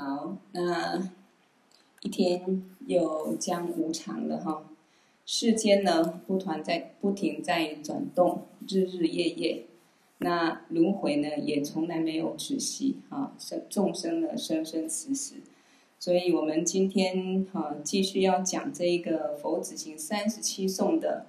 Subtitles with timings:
[0.00, 1.10] 好，那
[2.00, 4.62] 一天又将无常了哈。
[5.26, 9.66] 世间呢，不团在不停在转动，日日夜夜。
[10.16, 13.34] 那轮回呢，也从来没有止息啊。
[13.38, 15.34] 生众生呢，生生死死。
[15.98, 21.26] 所以我们今天哈，继续要讲这一个佛子行三十七颂的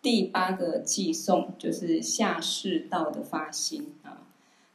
[0.00, 4.27] 第八个偈颂，就是下士道的发心啊。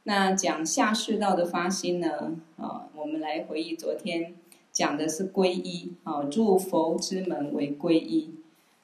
[0.06, 4.36] 那讲下士道的发心呢，啊，我们来回忆昨天
[4.72, 8.36] 讲的是皈依啊，入佛之门为皈依。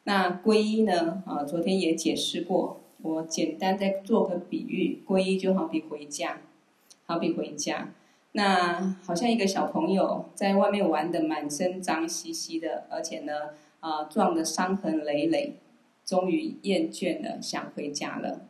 [0.05, 6.39] 那皈依呢，啊，昨天也解释过，我简单再做个比喻，皈依就好比回家，
[7.05, 7.93] 好比回家。
[8.31, 13.33] 那好像一个小朋友在外面玩得满身脏兮兮的，而且呢，
[13.81, 15.57] 啊，撞得伤痕累累，
[16.05, 18.45] 终于厌倦了，想回家了。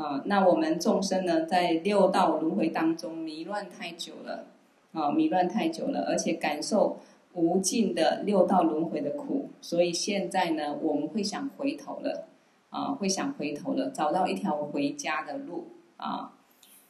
[0.00, 4.46] 啊，那我们众生呢，在六道轮回当中迷乱太久了，
[4.92, 6.96] 啊，迷乱太久了，而且感受
[7.34, 12.24] 无尽的六道轮回的苦，所以现在呢，我们会想回头了，
[12.70, 15.66] 啊，会想回头了，找到一条回家的路，
[15.98, 16.32] 啊，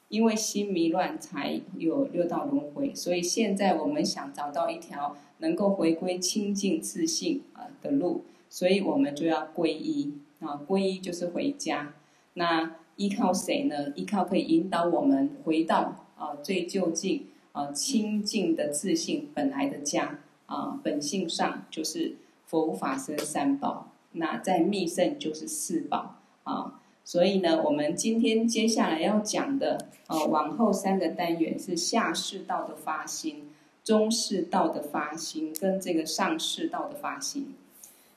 [0.07, 11.95] 因为心迷乱才有六道轮回，所以现在我们想找到一条能够回归清净自信啊的路，所以我们就要皈依，啊，皈依就是回家，
[12.35, 12.77] 那。
[13.01, 13.95] 依靠谁呢？
[13.97, 26.79] 依靠可以引导我们回到啊最究竟啊清净的自信本来的家啊本性上就是佛法僧三宝，那在密乘就是四宝啊。
[27.03, 33.49] 所以呢，我们今天接下来要讲的啊往后三个单元是下士道的发心、
[33.83, 37.55] 中士道的发心跟这个上士道的发心。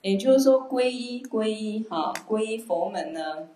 [0.01, 3.47] 也就是说，皈依皈依哈皈依佛门呢。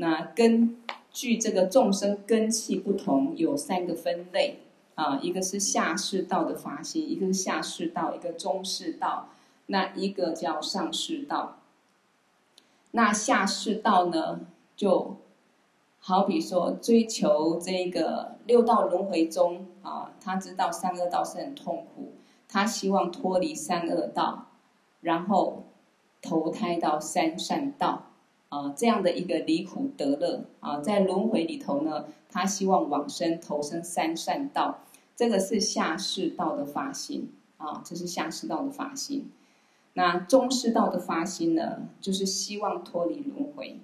[0.00, 0.76] 那根
[1.10, 4.60] 据这个众生根器不同，有三个分类
[4.94, 9.30] 啊，一个是下士道的发心，一个是下士道，一个中士道，
[9.66, 11.58] 那一个叫上士道。
[12.92, 14.40] 那下士道呢，
[14.76, 15.16] 就
[15.98, 22.12] 好比说追求这个六道轮回中啊，他知道三恶道是很痛苦，
[22.48, 24.46] 他希望脱离三恶道，
[25.00, 25.64] 然后
[26.22, 28.04] 投胎到三善道。
[28.48, 34.78] 啊，这样的一个离苦得乐啊，在轮回里头呢，他希望往生投生三善道，
[35.14, 39.30] 这个是下士道的发心啊，这是下士道的发心。
[39.94, 43.78] 那中士道的发心呢，就是希望脱离轮回。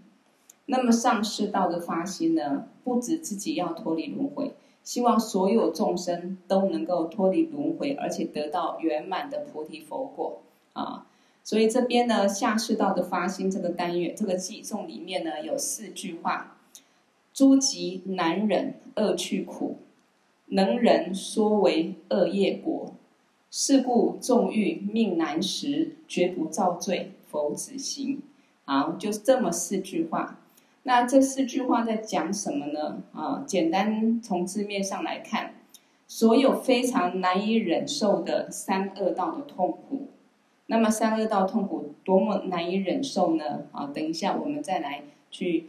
[0.66, 10.40] 那么上士道的发心呢，不止自己要脱离轮回，希望所有众生都能够脱离轮回，而且得到圆满的菩提佛果
[10.72, 11.06] 啊。
[11.44, 16.56] 所以这边呢，下士道的发心这个单元，这个偈颂里面呢，有四句话：
[17.34, 19.76] 诸疾难忍，恶趣苦，
[20.46, 22.94] 能忍说为恶业果。
[23.50, 28.20] 是故纵欲命难时，绝不造罪，佛子行。
[28.64, 30.40] 好，就是这么四句话。
[30.82, 33.02] 那这四句话在讲什么呢？
[33.12, 35.54] 啊，简单从字面上来看，
[36.08, 40.08] 所有非常难以忍受的三恶道的痛苦。
[40.66, 43.66] 那么三恶道痛苦多么难以忍受呢？
[43.70, 45.68] 啊，等一下我们再来去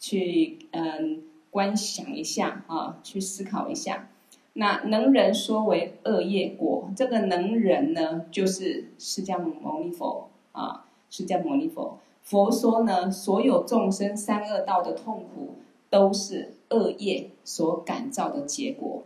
[0.00, 4.08] 去嗯观想一下啊，去思考一下。
[4.54, 11.98] 那能人说为恶业果，这个能人呢，就是释迦牟尼佛啊，释迦牟尼佛。
[12.22, 15.54] 佛说呢，所有众生三恶道的痛苦
[15.88, 19.04] 都是恶业所感召的结果。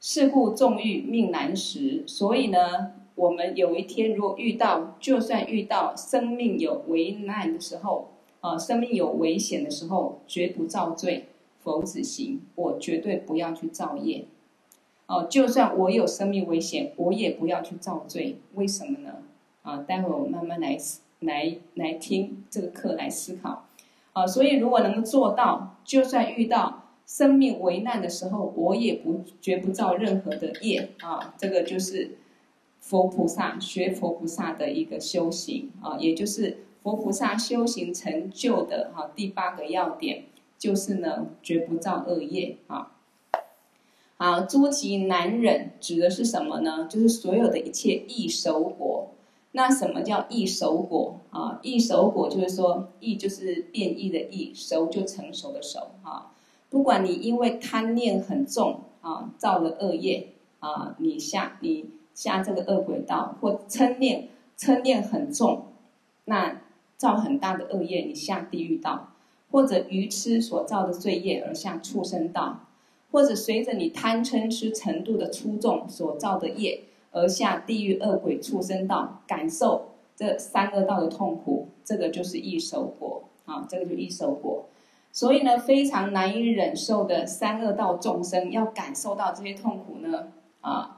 [0.00, 2.92] 是故纵欲命难时，所以呢。
[3.18, 11.26] 我们有一天如果遇到，就算遇到生命有危难的时候，啊，生命有危险的时候，绝不造罪，
[11.58, 14.26] 佛子行，我绝对不要去造业，
[15.06, 19.16] 哦，就算我有生命危险，我也不要去造罪，为什么呢？
[19.62, 20.78] 啊，待会我慢慢来
[21.18, 23.66] 来来听这个课来思考，
[24.12, 32.18] 啊，所以如果能够做到，就算遇到生命危难的时候，我也不绝不造任何的业，啊，这个就是。
[32.80, 40.24] 佛菩萨学佛菩萨的一个修行啊，也就是佛菩萨修行成就的哈第八个要点，
[40.58, 42.92] 就是呢绝不造恶业啊。
[44.16, 46.88] 好，诸其难忍指的是什么呢？
[46.88, 49.10] 就是所有的一切易熟果。
[49.52, 51.58] 那什么叫易熟果啊？
[51.62, 56.32] 易熟果就是说易就是变异的易，熟就成熟的熟啊。
[56.70, 60.28] 不管你因为贪念很重啊，造了恶业
[60.60, 61.90] 啊，你下你。
[62.18, 64.28] 下这个恶鬼道，或嗔念
[64.58, 65.66] 嗔念很重，
[66.24, 66.62] 那
[66.96, 69.12] 造很大的恶业，你下地狱道；
[69.52, 72.66] 或者愚痴所造的罪业而下畜生道；
[73.12, 76.80] 或者随着你贪嗔痴程度的粗重所造的业
[77.12, 84.64] 而下地狱恶鬼畜生道，感受这三恶道的痛苦，这个就是异熟果啊，这个就异熟果。
[85.12, 90.97] 所以呢，非常难以忍受的三恶道众生要感受到这些痛苦呢，啊，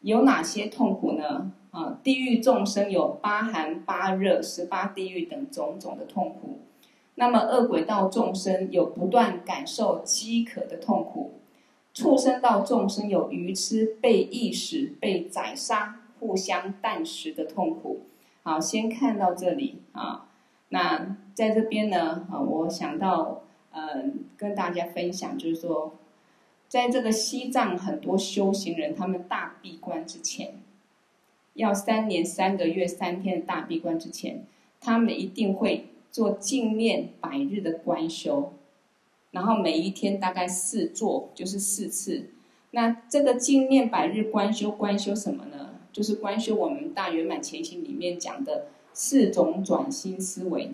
[0.00, 1.52] 有哪些痛苦呢？
[1.70, 6.60] 啊，地狱众生有八寒八热、十八地狱等种种的痛苦。
[7.16, 11.32] 那么恶鬼道众生有不断感受饥渴的痛苦。
[11.92, 18.06] 畜生道众生有愚痴、被意识、被宰杀、互相啖食的痛苦。
[18.44, 20.26] 好，先看到这里啊。
[20.68, 23.42] 那在这边呢，啊，我想到，
[23.72, 25.97] 嗯，跟大家分享，就是说，
[26.68, 30.54] 在这个西藏很多修行人，他们大闭关之前，
[31.54, 34.44] 要三年三个月三天的大闭关之前，
[34.80, 38.52] 他们一定会做净念百日的观修。
[39.30, 42.30] 然后每一天大概四做，就是四次。
[42.70, 45.80] 那这个净念百日观修，观修什么呢？
[45.90, 50.72] 就是观修我们大圆满前行里面讲的四种转心思维，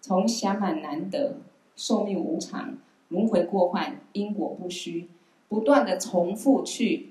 [0.00, 1.36] 从暇满难得、
[1.74, 2.76] 寿命无常、
[3.08, 5.08] 轮回过患、因果不虚，
[5.52, 7.10] 不断的重复去，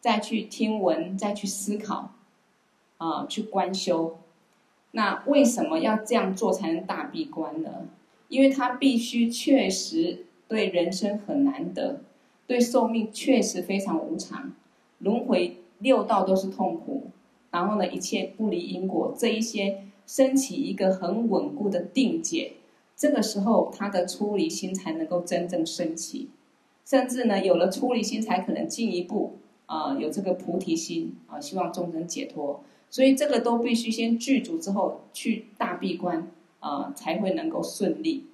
[0.00, 2.12] 再去听闻，再去思考，
[2.98, 4.16] 啊，去观修。
[4.92, 7.88] 那为什么要这样做才能大闭关呢？
[8.28, 12.02] 因为他必须确实对人生很难得，
[12.46, 14.52] 对寿命确实非常无常，
[15.00, 17.08] 轮回六道都是痛苦，
[17.50, 22.52] 然后呢，一切不离因果，这一些升起一个很稳固的定解，
[22.94, 26.28] 这个时候他的出离心才能够真正升起，
[26.84, 36.30] 甚至呢，有了出离心，才可能进一步啊、有这个菩提心啊、希望众生解脱，所以这个都必须先具足之后去大闭关。
[36.66, 38.24] 啊、才会能够顺利。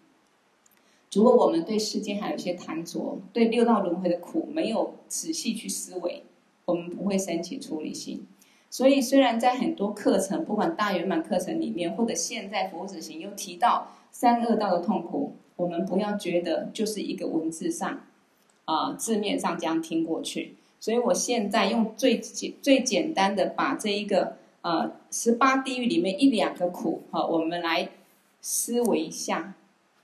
[1.12, 6.22] 如果我们对世间还有一些贪着，对六道轮回的苦没有仔细去思维，
[6.64, 8.24] 我们不会升起出离心。
[8.70, 18.04] 所以，虽然在很多课程，不管大圆满课程里面，或者现在佛子行又提到三恶道的痛苦，我们不要觉得就是一个文字上、
[18.72, 20.54] 呃、字面上这样听过去。
[20.78, 27.88] 所以我现在用最简最简单的把这一个呃十八地狱里面一两个苦哈、我们来。
[28.42, 29.52] 思维一下，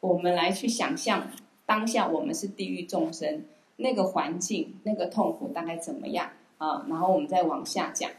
[0.00, 1.30] 我们来去想象
[1.64, 3.44] 当下我们是地狱众生，
[3.76, 6.84] 那个环境、那个痛苦大概怎么样啊？
[6.86, 8.10] 然后我们再往下讲，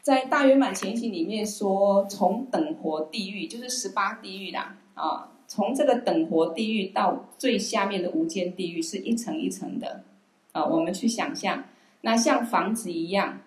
[0.00, 10.04] 在大圆满前行里面说，从等活地狱就是十八地狱啦啊，从这个等活地狱到最下面的无间地狱是一层一层的
[10.52, 11.64] 啊，我们去想象，
[12.02, 13.40] 那像房子一样。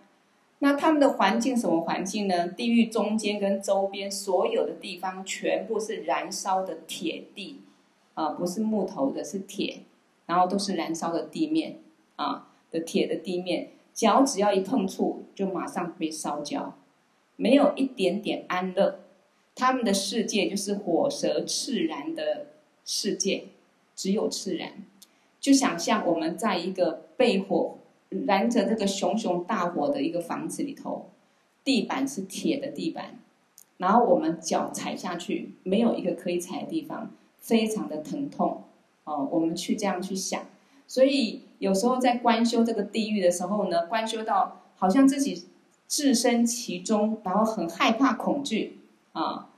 [0.60, 2.50] 那他们的环境什么环境呢？
[2.50, 7.62] 地狱中间跟周边所有的地方全部是燃烧的铁地，
[8.16, 9.84] 啊，不是木头的，是铁，
[10.26, 11.78] 然后都是燃烧的地面，
[12.18, 16.76] 啊的铁的地面，脚只要一碰触就马上被烧焦，
[17.38, 19.00] 没有一点点安乐。
[19.56, 22.48] 他们的世界就是火舌炽燃的
[22.86, 23.46] 世界，
[23.96, 24.74] 只有炽燃。
[25.40, 27.78] 就想象我们在一个被火。
[28.28, 31.10] 燃着这个熊熊大火的一个房子里头，
[31.64, 33.18] 地板是铁的地板，
[33.78, 37.10] 然后我们脚踩下去没有一个可以踩的地方，
[37.40, 38.66] 非常的疼痛
[39.06, 39.28] 哦。
[39.32, 40.46] 我们去这样去想，
[40.88, 45.48] 所以有时候在观修这个地狱的时候呢，观修到好像自己
[45.88, 48.78] 置身其中，然后很害怕恐惧
[49.14, 49.50] 啊，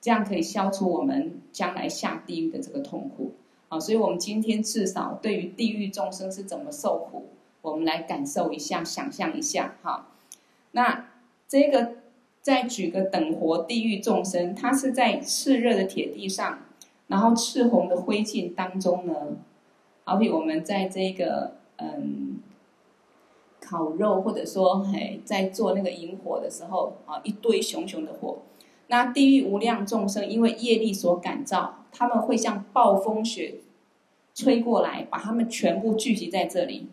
[0.00, 3.32] 这样可以消除我们将来下地狱的这个痛苦
[3.68, 3.80] 啊。
[3.80, 7.28] 所以我们今天至少对于地狱众生是怎么受苦。
[7.62, 10.08] 我们来感受一下，想象一下，哈。
[10.72, 11.10] 那
[11.46, 11.92] 这个
[12.40, 16.58] 再举个等活地狱众生，他是在炽热的铁地上，
[17.06, 19.14] 然后赤红的灰烬当中呢。
[20.02, 22.40] 好比我们在这个嗯
[23.60, 28.38] 烤肉，或者说嘿在做那个引火的时候啊，一堆熊熊的火。
[28.92, 33.54] 那地狱无量众生因为业力所感召，他们会像暴风雪
[34.34, 36.88] 吹过来，把他们全部聚集在这里。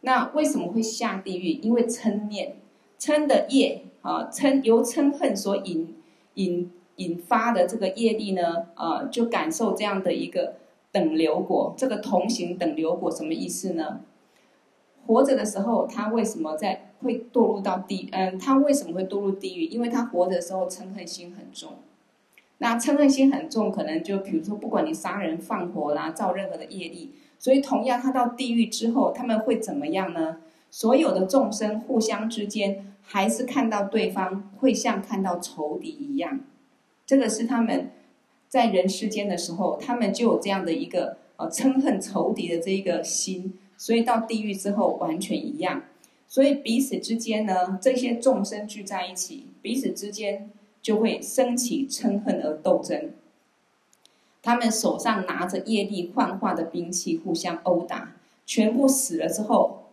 [0.00, 1.60] 那为什么会下地狱？
[1.60, 2.56] 因为嗔念，
[2.98, 5.94] 嗔的业啊，嗔由嗔恨所引
[6.36, 10.54] 引引发的这个业力呢，啊，就感受这样的一个
[10.90, 11.74] 等流果。
[11.76, 14.00] 这个同行等流果什么意思呢？
[15.06, 18.08] 活着的时候，他为什么在会堕入到地？
[18.12, 19.64] 嗯，他为什么会堕入地狱？
[19.66, 21.74] 因为他活着的时候嗔恨心很重。
[22.58, 27.12] 那嗔恨心很重，可能就比如说，不管你杀人放火啦，造任何的业力。
[27.38, 30.36] 所以，同样，他到地狱之后，他们会怎么样呢？
[30.70, 36.40] 所有的众生互相之间，还是看到对方会像看到仇敌一样。
[37.06, 37.90] 这个是他们
[38.46, 45.82] 在人世间的时候，他们就有这样的一个呃嗔恨仇敌的这一个心，所以到地狱之后完全一样。
[46.30, 50.48] 所以彼此之间呢，这些众生聚在一起，彼此之间
[50.80, 53.10] 就会升起嗔恨而斗争。
[54.40, 58.14] 他们手上拿着业力幻化的兵器，互相殴打，
[58.46, 59.86] 全部死了之后，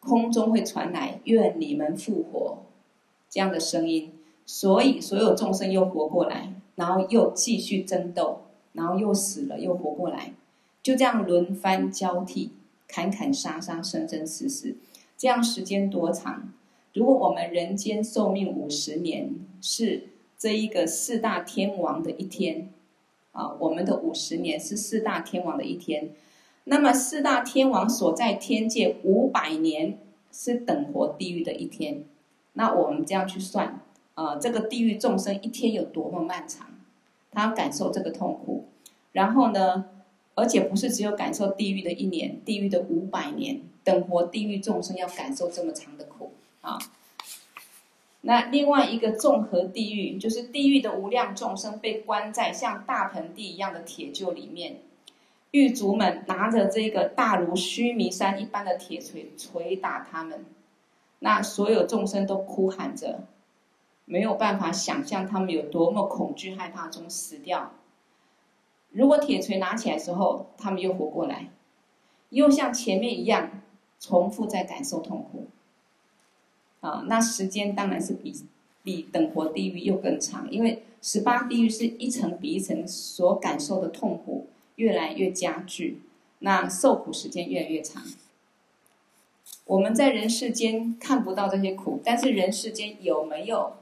[0.00, 2.62] 空中会传来“愿你们复活”
[3.28, 4.10] 这样的声音，
[4.46, 8.40] 所以所有众生又活过来，然后又继续争斗，
[8.72, 10.32] 然后又死了，又活过来，
[10.82, 12.50] 就这样轮番交替，
[12.88, 14.74] 砍砍杀杀，生生死死，
[15.22, 16.52] 这样时间多长？
[16.94, 22.72] 如果我们人间寿命五十年，是这一个四大天王的一天。
[23.30, 26.10] 啊，我们的五十年是四大天王的一天，
[26.64, 29.96] 那么四大天王所在天界五百年
[30.32, 32.02] 是等活地狱的一天，
[32.54, 33.80] 那我们这样去算，
[34.14, 36.66] 啊，这个地狱众生一天有多么漫长，
[37.30, 38.64] 他感受这个痛苦，
[39.12, 39.84] 然后呢，
[40.34, 46.78] 而且不是只有感受地狱的一年，地狱的五百年，等活地狱众生要感受这么长的苦啊。
[48.22, 54.76] 那另外一个综合地狱，就是地狱的无量众生被关在像大盆地一样的铁臼里面，
[55.50, 60.44] 狱卒们拿着这个大如须弥山一般的铁锤锤打他们，
[61.18, 63.24] 那所有众生都哭喊着，
[64.04, 67.72] 没有办法想象他们有多么恐惧害怕中死掉。
[68.90, 71.48] 如果铁锤拿起来的时候，他们又活过来，
[72.28, 73.61] 又像前面一样
[74.02, 75.46] 重复在感受痛苦。
[76.80, 78.34] 啊，那时间当然是比
[78.82, 86.00] 比等活地狱又更长，因为十八地狱是一层比一层所感受的痛苦越来越加剧，
[86.40, 88.02] 那受苦时间越来越长。
[89.66, 93.74] 我们在人世间看不到这些苦，但是人世间有没有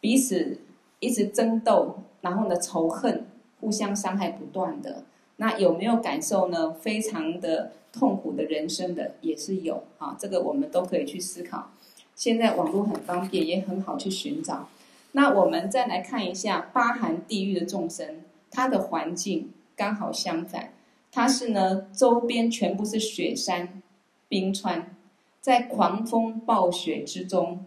[0.00, 0.60] 彼此
[1.00, 3.26] 一直争斗，然后呢仇恨、
[3.60, 5.02] 互相伤害不断的？
[5.36, 6.72] 那有没有感受呢？
[6.72, 11.70] 非常的痛苦的人生的也是有啊，这个我们都可以去思考。
[12.14, 14.68] 现在网络很方便，也很好去寻找。
[15.12, 20.72] 那我们再来看一下八寒地狱的众生，它的环境刚好相反，
[21.10, 23.82] 它是呢周边全部是雪山、
[24.28, 24.94] 冰川，
[25.40, 27.66] 在狂风暴雪之中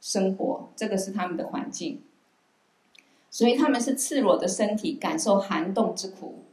[0.00, 2.00] 生活，这个是他们的环境。
[3.30, 6.44] 所以他们是赤裸的身体，感受寒冻之苦，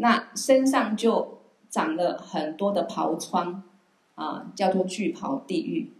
[0.00, 1.38] 那身上就
[1.68, 3.62] 长了很多的袍疮，
[4.14, 5.92] 啊，叫做巨袍地狱。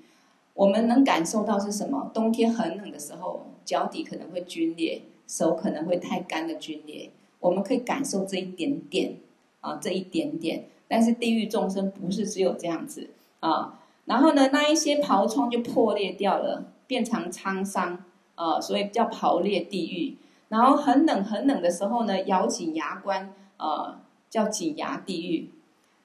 [0.54, 2.10] 我们能感受到是什么？
[2.12, 7.10] 冬天很冷的时候，脚底可能会皲裂，手可能会太干的皲裂。
[7.38, 9.16] 我们可以感受这一点点
[9.60, 10.64] 啊，这一点点。
[10.88, 13.78] 但是地狱众生不是只有这样子啊。
[14.06, 18.02] 然后呢，那一些袍疮就破裂掉了，变成沧桑
[18.34, 20.16] 啊，所以叫袍裂地狱。
[20.48, 23.98] 然后很冷很冷的时候呢，咬紧牙关呃，
[24.30, 25.50] 叫紧牙地狱。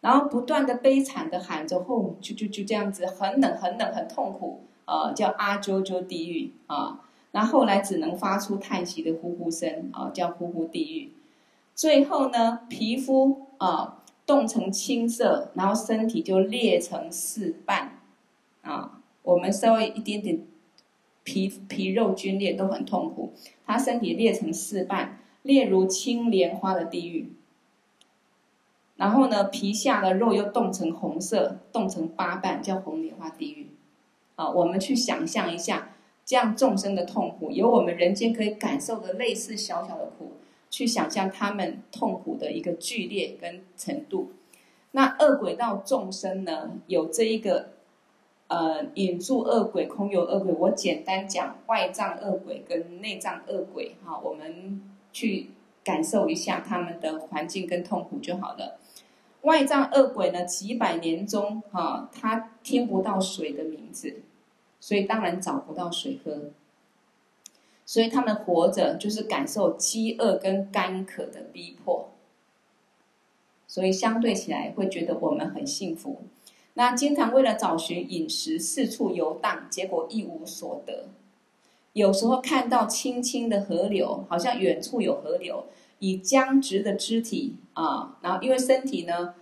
[0.01, 6.99] 然后不断的悲惨的喊着，吼，就就就这样子，很冷很冷很痛苦，呃，叫阿啾啾地狱啊。
[7.31, 11.11] 然后来只能发出叹息的呼呼声啊，叫呼呼地狱。
[11.73, 17.99] 最后呢，皮肤啊冻成青色，然后身体就裂成四半
[18.61, 18.99] 啊。
[19.23, 20.41] 我们稍微一点点
[21.23, 23.31] 皮皮肉皲裂都很痛苦，
[23.65, 27.31] 他身体裂成四瓣，裂如青莲花的地狱。
[28.95, 33.69] 然后呢，皮下的肉又冻成红色，冻成八瓣，叫红莲花地狱。
[34.35, 35.89] 啊，我们去想象一下，
[36.25, 40.33] 这样众生的痛苦，有我们人间可以感受的类似小小的苦，
[40.69, 44.31] 去想象他们痛苦的一个剧烈跟程度。
[44.91, 47.69] 那恶鬼道众生呢，有这一个，
[48.47, 50.53] 呃，引住恶鬼、空有恶鬼。
[50.53, 54.81] 我简单讲外脏恶鬼跟内脏恶鬼，哈，我们
[55.11, 55.49] 去
[55.83, 58.79] 感受一下他们的环境跟痛苦就好了。
[59.43, 64.21] 外藏恶鬼呢，几百年中，哈、他听不到水的名字，
[64.79, 66.51] 所以当然找不到水喝，
[67.85, 72.09] 所以他们活着就是感受饥饿跟干渴的逼迫，
[73.67, 76.21] 所以相对起来会觉得我们很幸福。
[76.75, 81.05] 那经常为了找寻饮食四处游荡，结果一无所得。
[81.91, 85.65] 有时候看到清清的河流，好像远处有河流。
[86.03, 89.35] 以僵直的肢体啊，然后因为身体呢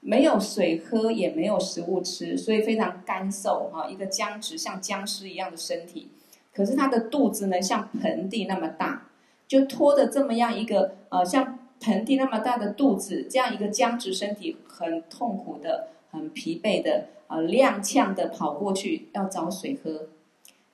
[0.00, 6.08] 没有水喝，也没有食物吃，所以非常干瘦啊，一个僵直像僵尸一样的身体。
[6.52, 9.06] 可是他的肚子呢像盆地那么大，
[9.46, 20.08] 就拖着这么样一个呃像盆地那么大的肚子，这样一个僵直身体，很痛苦的、很疲惫的呃，踉跄的跑过去要找水喝，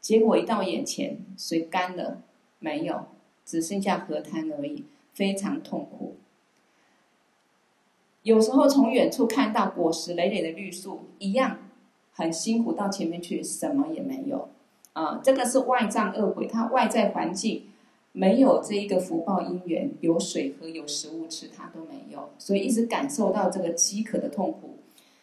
[0.00, 2.22] 结果一到眼前，水干了，
[2.58, 3.04] 没有，
[3.44, 4.86] 只剩下河滩而已。
[5.20, 6.16] 非常痛苦。
[8.22, 11.58] 有时候从远处看到果实累累的绿树，一样
[12.14, 14.48] 很辛苦，到前面去什么也没有。
[14.94, 17.64] 啊，这个是外障恶鬼，它外在环境
[18.12, 24.78] 没有这一个福报因缘，有水喝，有食物吃，它都没有，所以一直感受到这个饥渴的痛苦。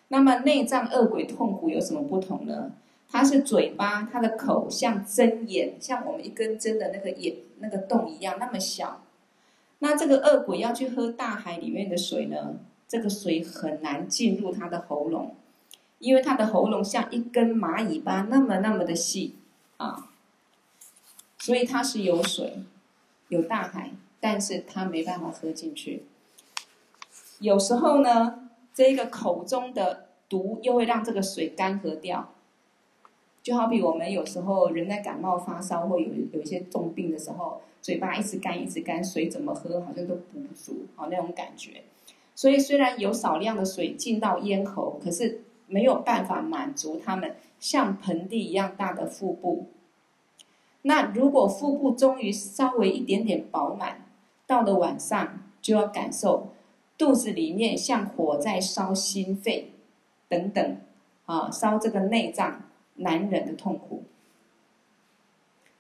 [0.10, 2.74] 那么内障恶鬼痛苦有什么不同呢？
[3.10, 9.02] 它是嘴巴，它的口像针眼，像我们一根针的那个眼那个洞一样那么小。
[9.80, 12.56] 那这个恶鬼要去喝大海里面的水呢，
[12.88, 15.36] 这个水很难进入他的喉咙，
[16.00, 19.36] 因为他的喉咙像一根蚂蚁般那么那么的细
[19.78, 20.10] 啊，
[21.38, 22.64] 所以它是有水，
[23.30, 26.04] 有大海，但是它没办法喝进去。
[27.40, 32.34] 有时候呢，这个口中的毒又会让这个水干涸掉。
[33.44, 41.84] 就好比我们有时候人在感冒发烧或有有一些重病的时候，嘴巴一直干一直干，水怎么喝好像都补不足，好那种感觉。
[42.36, 49.68] 所以虽然有少量的水进到咽喉，可是没有办法满足他们像盆地一样大的腹部。
[50.82, 54.06] 那如果腹部终于稍微一点点饱满，
[54.46, 56.50] 到了晚上就要感受
[56.98, 59.72] 肚子里面像火在烧心肺
[60.28, 60.78] 等等，
[61.26, 62.64] 啊，烧这个内脏。
[63.00, 64.06] 难忍的痛苦。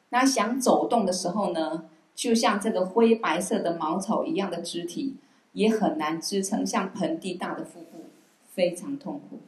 [0.09, 1.85] 那想走动的时候呢，
[2.15, 5.15] 就像这个灰白色的茅草一样的肢体，
[5.53, 8.05] 也很难支撑，像盆地大的腹部，
[8.53, 9.39] 非常痛苦。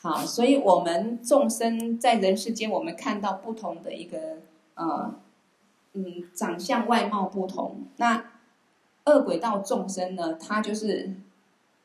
[0.00, 4.36] 好，所以我们众生在人世间，我们看到不同的一个
[4.74, 5.12] 呃，
[5.94, 7.82] 嗯，长相外貌不同。
[7.96, 8.24] 那
[9.06, 11.14] 恶鬼道众生呢，他就是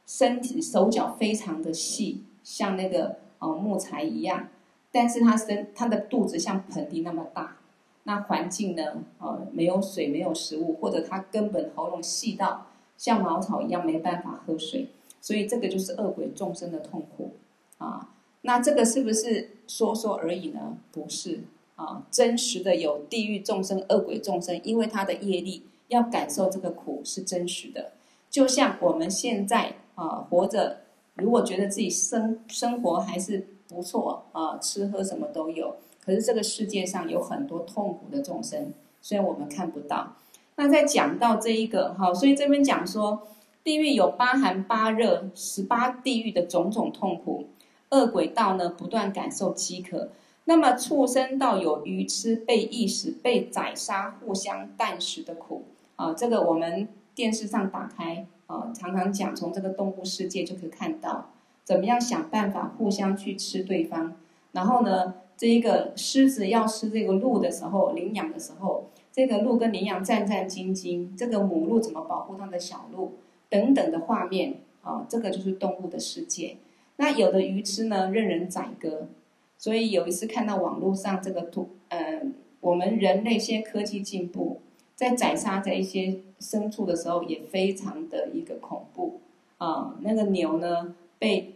[0.06, 4.48] 身体手脚非常的细，像那个呃木材一样。
[4.92, 7.56] 但是他身他的肚子像盆地那么大，
[8.04, 9.04] 那环境呢？
[9.20, 12.68] 呃，没有水，没有食物，或者他根本喉咙细到
[12.98, 14.90] 像茅草一样，没办法喝水，
[15.22, 17.32] 所以这个就是恶鬼众生的痛苦
[17.78, 18.10] 啊。
[18.42, 20.78] 那这个是不是说说而已呢？
[20.92, 21.42] 不是
[21.76, 27.92] 啊，真实的有地狱众生、恶鬼众生，因为他的业力要感受这个苦是真实的。
[28.30, 30.82] 就像我们现在啊活着，
[31.16, 33.48] 如果觉得自己生生活还是。
[33.66, 35.78] 不错啊，吃喝什么都有。
[36.04, 40.16] 可是这个世界上有很多痛苦的众生，虽然我们看不到。
[40.56, 43.28] 那在讲到这一个哈，所以这边讲说，
[43.64, 47.48] 地狱有八寒八热十八地狱的种种痛苦。
[47.90, 50.10] 恶鬼道呢，不断感受饥渴。
[50.46, 55.64] 那么畜生道有愚痴、被役使、被宰杀、互相啖食的苦
[55.96, 56.14] 啊。
[56.14, 61.30] 这个我们电视上打开啊，常常讲，从这个动物世界就可以看到。
[61.64, 64.14] 怎么样想办法互相去吃对方？
[64.52, 65.14] 然后呢，
[65.44, 73.12] 这一个狮子要吃这个鹿的时候，领养的时候，这个鹿跟羚羊战战兢兢，这个母鹿怎么保护它的小鹿？
[73.50, 76.56] 等等的画面啊，这个就是动物的世界。
[76.96, 79.10] 那有的鱼痴呢，任人宰割。
[79.58, 84.62] 所以有一次看到网络上这个图，嗯，我们人类现在科技进步，
[84.96, 89.20] 在宰杀这一些牲畜的时候，也非常的一个恐怖
[89.58, 90.00] 啊。
[90.04, 90.96] 那个牛呢？
[91.20, 91.54] 被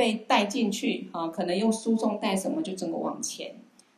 [0.00, 3.56] 被带进去啊，可能用输送带什么就整个往前，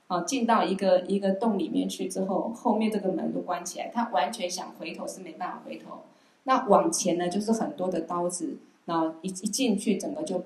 [0.09, 6.03] 啊，进到一个一个洞里面去之后，后面这个门都关起来，他完全想回头是没办法回头。
[6.43, 10.43] 那往前呢，就是很多的刀子，然后一一进去，整个就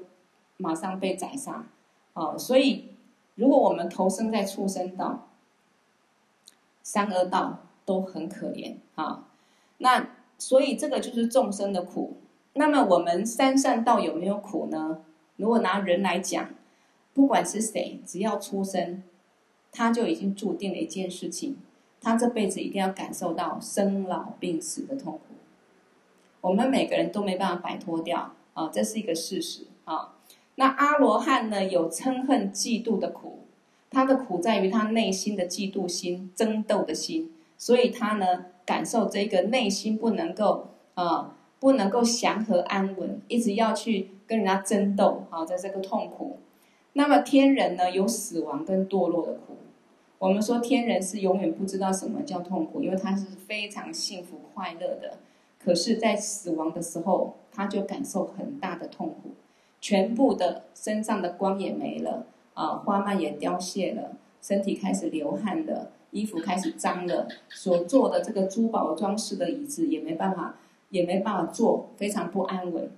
[0.58, 1.64] 马上被宰杀，
[2.12, 2.88] 啊，所以
[3.36, 5.26] 如果我们投生在畜生道、
[6.82, 9.24] 三恶道都很可怜啊。
[9.78, 12.18] 那所以这个就是众生的苦。
[12.52, 14.98] 那么我们三善道有没有苦呢？
[15.36, 16.50] 如果拿人来讲，
[17.14, 19.02] 不管是谁，只要出生，
[19.70, 21.56] 他就已经注定了一件事情，
[22.00, 25.20] 他这辈子一定要感受到生老病死的痛苦。
[26.40, 30.14] 我们每个人都没办法摆脱掉啊，这是一个事实啊。
[30.56, 33.40] 那阿罗汉呢，有嗔恨嫉妒的苦，
[33.90, 41.32] 他的苦在于他内心的嫉妒心、争斗的心，所以他呢，感受这个内心不能够啊。
[41.58, 46.38] 不能够祥和安稳，一直要去跟人家争斗，好，在这个痛苦。
[46.94, 49.56] 那么天人呢，有死亡跟堕落的苦。
[50.18, 55.18] 我们说天人是永远不知道什么叫痛苦，因为他是非常幸福快乐的。
[55.62, 59.30] 可是，在死亡的时候，他就感受很大的痛苦，
[59.80, 70.56] 全部的身上的光也没了，啊，花蔓也凋谢了，身体开始流汗了，衣服开始脏了，所做的这个珠宝装饰的椅子也没办法。
[70.88, 72.88] 也没办法做，非常不安稳。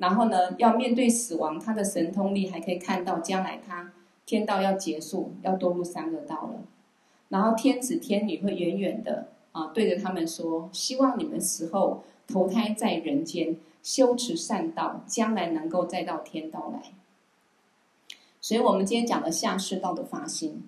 [0.00, 3.92] 然后呢，要面对死亡，他的神通力还可以看到将来他
[4.26, 6.62] 天道要结束，要堕入三恶道了。
[7.28, 16.90] 然后天子天女会远远的啊对着他们说：“希望你们死后投胎在人间，修持善道，将来能够再到天道来。
[18.40, 20.62] 所以，我们今天讲的下世道的发心，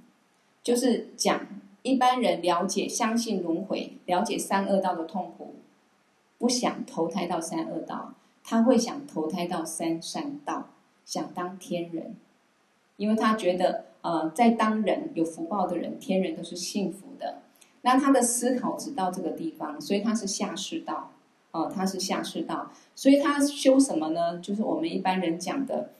[0.63, 1.47] 就是讲
[1.83, 5.55] 一般人了解、相信轮回，了解三恶道的痛苦，
[6.37, 8.13] 不想投胎到三恶道，
[8.45, 10.69] 他会想投胎到三善道，
[11.05, 12.17] 想当天人，
[12.97, 17.43] 因为他觉得，呃，在当人有福报的人，天人都是幸福的。
[17.83, 21.11] 那他的思考只到这个地方，所以他是下士道，
[21.51, 24.39] 哦、他是下士道，所以他修什么呢？
[24.39, 25.91] 就是我们一般人讲的，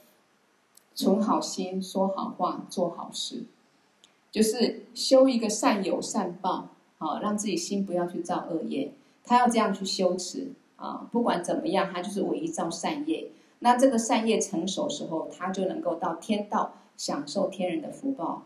[0.95, 3.43] 存好心，说好话，做好事，
[4.31, 8.91] 就是修一个善有善报，好、让自己心不要去造恶业。
[9.25, 10.51] 他要这样去修持
[10.85, 13.29] 啊、不管怎么样，他就是唯一造善业。
[13.59, 18.43] 那这个善业成熟时候，他就能够到天道享受天人的福报。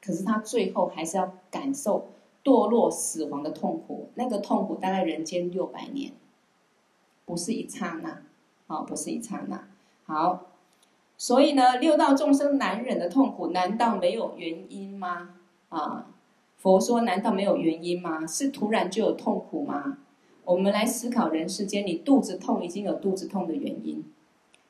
[0.00, 2.08] 可是他最后还是要感受。
[2.44, 6.10] 堕落死亡的痛苦，那个痛苦大概人间六百年，
[7.24, 8.20] 不是一刹那，
[8.66, 9.68] 啊、不是一刹那。
[10.06, 10.46] 好，
[11.16, 15.36] 所以呢，六道众生难忍的痛苦，难道没有原因吗？
[15.68, 16.06] 啊，
[16.56, 18.26] 佛说，难道没有原因吗？
[18.26, 19.98] 是突然就有痛苦吗？
[20.44, 24.04] 我们来思考人世间，你肚子痛已经有肚子痛的原因，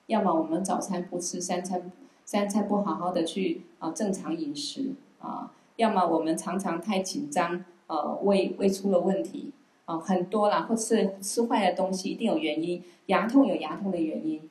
[0.06, 1.90] 要么我们早餐不吃，三餐
[2.24, 5.52] 三餐不好好的去啊正常饮食啊。
[5.76, 9.50] 要么我们常常太紧张，呃，胃胃出了问题，
[9.86, 12.82] 啊、很多啦，或吃吃坏的东西，一定有原因。
[13.06, 14.48] 牙痛有牙痛的原因，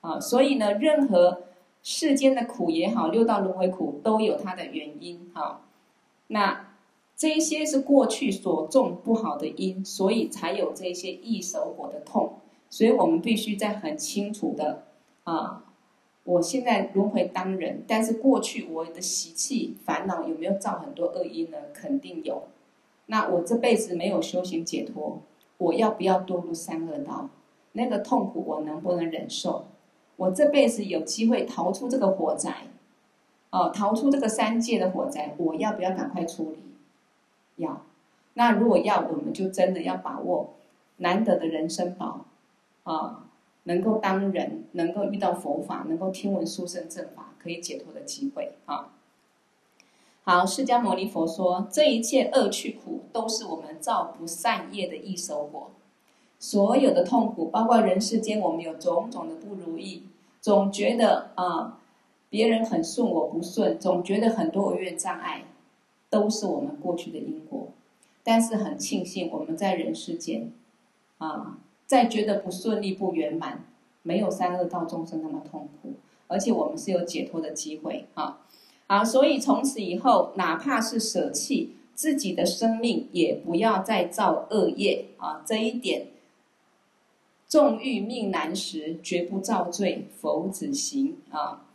[0.00, 1.44] 啊、所以呢，任何
[1.82, 5.62] 世间的苦也好，六道轮回苦都有它的原因，哈、
[6.26, 6.65] 那
[7.16, 12.34] 这一些是过去所种不好的因，所以才有这些异熟果的痛。
[12.68, 14.84] 所以我们必须在很清楚的
[15.24, 15.64] 啊。
[16.24, 21.56] 我现在轮回当人，但是过去我的习气烦恼有没有造很多恶因呢？
[21.72, 22.42] 肯定有。
[23.06, 25.20] 那我这辈子没有修行解脱，
[25.58, 27.30] 我要不要堕入三恶道？
[27.72, 29.66] 那个痛苦我能不能忍受？
[30.16, 32.52] 我这辈子有机会逃出这个火灾，
[33.50, 36.58] 哦，逃出这个三界的火灾，我要不要赶快处理？
[37.56, 37.82] 要。
[38.34, 40.54] 那如果要，我们就真的要把握
[40.98, 42.26] 难得的人生宝，
[42.84, 43.24] 啊、
[43.64, 48.92] 能够当人，能够遇到佛法，能够听闻殊胜正法，可以解脱的机会啊！
[50.22, 55.70] 好，释迦牟尼佛说，这一切恶趣苦都是我们造不善业的一手果。
[56.38, 60.02] 所有的痛苦，包括人世间我们有种种的不如意，
[60.40, 61.78] 总觉得啊
[62.28, 65.44] 别人很顺我不顺，总觉得很多违愿障碍，
[66.10, 67.68] 都是我们过去的因果。
[68.22, 70.50] 但是很庆幸我们在人世间
[71.18, 71.58] 啊。
[71.86, 73.64] 再觉得不顺利、不圆满，
[74.02, 75.92] 没有三恶道众生那么痛苦，
[76.26, 78.40] 而且我们是有解脱的机会啊！
[78.88, 85.44] 好，所以从此以后，哪怕是舍弃自己的生命，也不要再造恶业啊！
[85.46, 86.08] 这一点，
[87.46, 91.65] 纵欲命难时，绝不造罪，佛子行啊！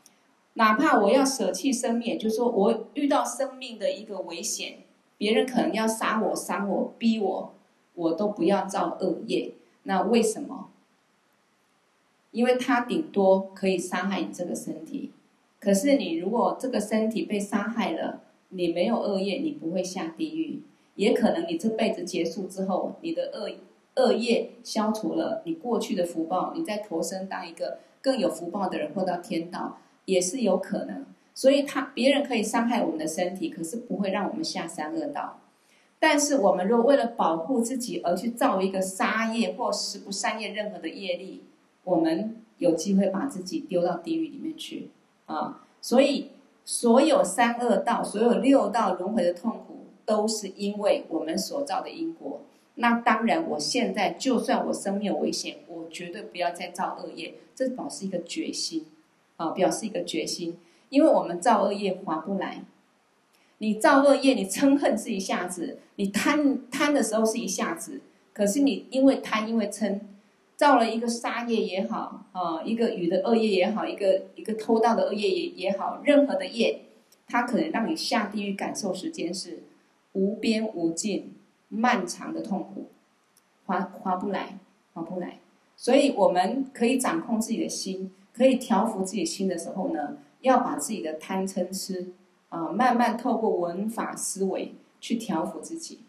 [0.54, 4.80] 哪怕我要舍弃生命，就是说我遇到生命的一个危险，
[5.18, 7.54] 别人可能要杀我、伤我、逼我，
[7.96, 9.54] 我都不要造恶业。
[9.84, 10.70] 那为什么？
[12.32, 15.12] 因为他顶多可以伤害你这个身体，
[15.60, 20.62] 可是你如果这个身体被杀害了，你没有恶业，你不会下地狱。
[20.96, 23.50] 也可能你这辈子结束之后，你的恶
[23.96, 29.80] 恶业消除了，你过去的福报，你再投生当一个更有福报的人，或到天道，
[30.12, 31.06] 也是有可能。
[31.34, 35.40] 所以他别人可以伤害我们的身体，可是不会让我们下三恶道。
[35.98, 41.44] 但是我们若为了保护自己而去造一个杀业或十不善业任何的业力，
[41.84, 44.90] 我们有机会把自己丢到地狱里面去
[45.26, 45.64] 啊！
[45.80, 46.32] 所以
[46.66, 52.42] 所有三恶道、所有六道轮回的痛苦，都是因为我们所造的因果。
[52.76, 58.86] 那当然，我现在就算我生命有危险，我绝对不要再造恶业，这表示一个决心
[59.42, 60.56] 啊，表示一个决心，
[60.90, 62.64] 因为我们造恶业划不来。
[63.58, 68.02] 你造恶业，你嗔恨是一下子；你贪贪的时候是一下子。
[68.34, 70.00] 可是你因为贪，因为嗔，
[70.56, 76.82] 造了一个杀业也好，啊，一个语的恶业也好，一个一个偷盗的恶业也也好，任何的业，
[77.28, 79.64] 它可能让你下地狱感受时间是
[80.14, 81.34] 无边无尽、
[81.68, 82.90] 漫长的痛苦，
[83.66, 84.60] 划划不来，
[84.94, 85.40] 划不来。
[85.76, 92.14] 所以我们可以掌控自己的心，可以调伏自己心的时候呢，要把自己的贪嗔痴。
[92.50, 96.00] 啊，慢慢透过文法思维去调伏自己，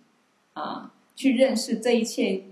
[0.55, 2.43] 啊，去认识这一切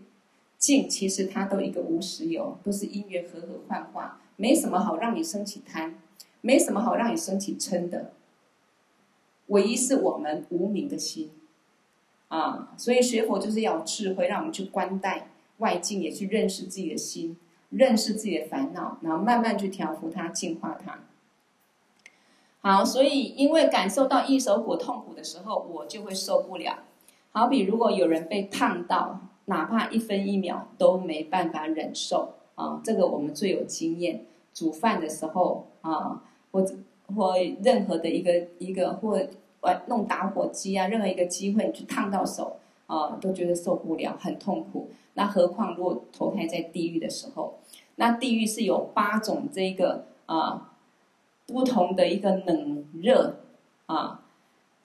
[0.57, 5.97] 境，其实它都一个无实有，都是因缘和合幻化，没什么好让你升起贪，
[6.41, 8.13] 没什么好让你升起嗔的，
[9.49, 11.33] 唯一是我们无明的心，
[12.29, 17.37] 啊，所以学佛就是要智慧，让我们去观待外境，也去认识自己的心，
[17.71, 20.99] 认识自己的烦恼，然后慢慢去调伏它、净化它。
[22.61, 26.81] 好，所以因为感受到一手果痛苦的时候，我就会受不了。
[27.33, 34.25] 好比如果有人被烫到，哪怕一分一秒都没办法忍受啊，这个我们最有经验。
[34.53, 36.67] 煮饭的时候啊，或
[37.17, 39.17] 或任何的一个一个或
[39.61, 42.57] 玩弄打火机啊，任何一个机会去烫到手
[42.89, 44.91] 啊，都觉得受不了，很痛苦。
[45.15, 47.59] 那何况如果投胎在地狱的时候，
[47.97, 50.77] 那地狱是有八种这个啊
[51.47, 53.41] 不同的一个冷热
[53.87, 54.25] 啊，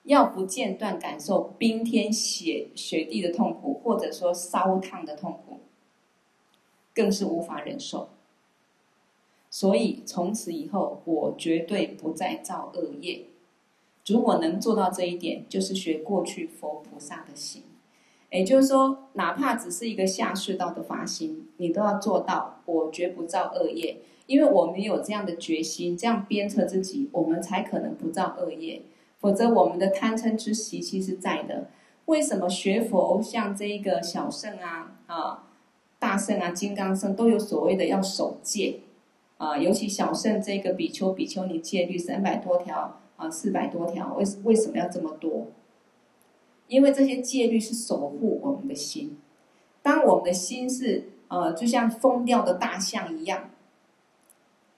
[0.04, 5.60] 要不间断感受冰天雪雪地的痛苦，或者说烧烫的痛苦，
[6.94, 8.10] 更是无法忍受。
[9.50, 13.26] 所以从此以后，我绝对不再造恶业。
[14.08, 17.64] 如果能做到这一点，就是学过去佛菩萨的行。
[18.32, 22.62] 也就是说，哪怕只是一个下士道的发心，你都要做到。
[22.66, 28.82] 我绝不造恶业，因为我们有这样的决心，这样鞭策自己，我们才可能不造恶业。
[29.20, 31.70] 否则，我们的贪嗔痴习气是在的。
[32.06, 35.44] 为什么学佛像这一个小圣啊、啊
[36.00, 38.80] 大圣啊、金刚圣都有所谓的要守戒？
[39.38, 45.48] 啊，尤其小圣这个比丘、比丘尼戒律三百多条啊，四百多条，为为什么要这么多？
[46.68, 49.18] 因为这些戒律是守护我们的心。
[49.82, 53.50] 当我们的心是呃，就像疯掉的大象一样，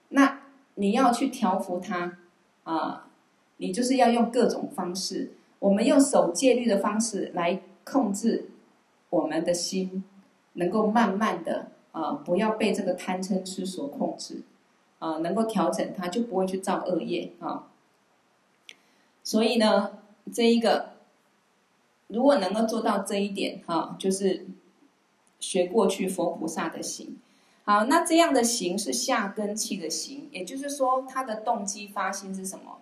[0.10, 0.42] 那
[0.76, 2.18] 你要去调伏它
[2.64, 3.10] 啊，
[3.58, 5.34] 你就是要用各种方式。
[5.60, 8.50] 我们用守戒律的方式来控制
[9.10, 10.04] 我们的心，
[10.54, 11.72] 能够慢慢的。
[11.94, 14.44] 啊，不要被这个贪嗔痴所控制，
[15.00, 17.72] 啊，能够调整它，就不会去造恶业啊。
[19.24, 19.98] 所以呢，
[20.32, 20.97] 这一个
[22.08, 24.48] 如果能够做到这一点，哈、就是
[25.40, 27.18] 学过去佛菩萨的行。
[27.64, 32.78] 好，那这样的行是下根器的行，也就是说，他的动机发心是什么？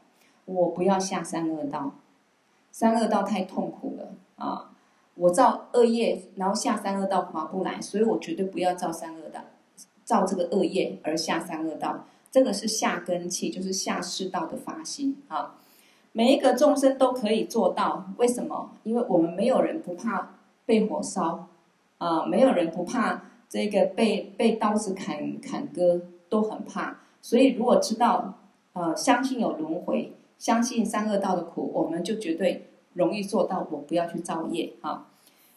[0.46, 1.96] 我不要下三恶道，
[2.72, 4.72] 三恶道太痛苦了啊。
[5.16, 9.42] 我造恶业，然后下三恶道划不来，所以我绝对不要造三恶道，
[10.04, 15.56] 造这个恶业而下三恶道，这个是下根器，就是下士道的发心啊。
[16.18, 18.72] 每一个众生都可以做到，为什么？
[18.84, 21.50] 因为我们没有人不怕被火烧
[21.98, 27.02] 啊，没有人不怕这个被被刀子砍砍割，都很怕。
[27.22, 28.40] 所以如果知道
[28.72, 32.70] 呃，相信有轮回，相信三恶道的苦，我们就绝对。
[32.94, 35.08] 容易做到，我不要去造业哈，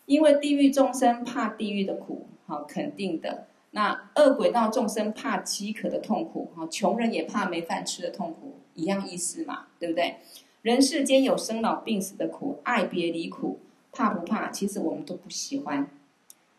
[0.06, 3.46] 因为地狱众生怕地狱的苦，好肯定的。
[3.70, 10.16] 那恶鬼道众生怕饥渴的痛苦，哈，穷人也怕没饭吃的痛苦，一样意思嘛，对不对？
[10.62, 13.58] 人世间有生老病死的苦，爱别离苦，
[13.92, 14.50] 怕不怕？
[14.50, 15.88] 其实我们都不喜欢，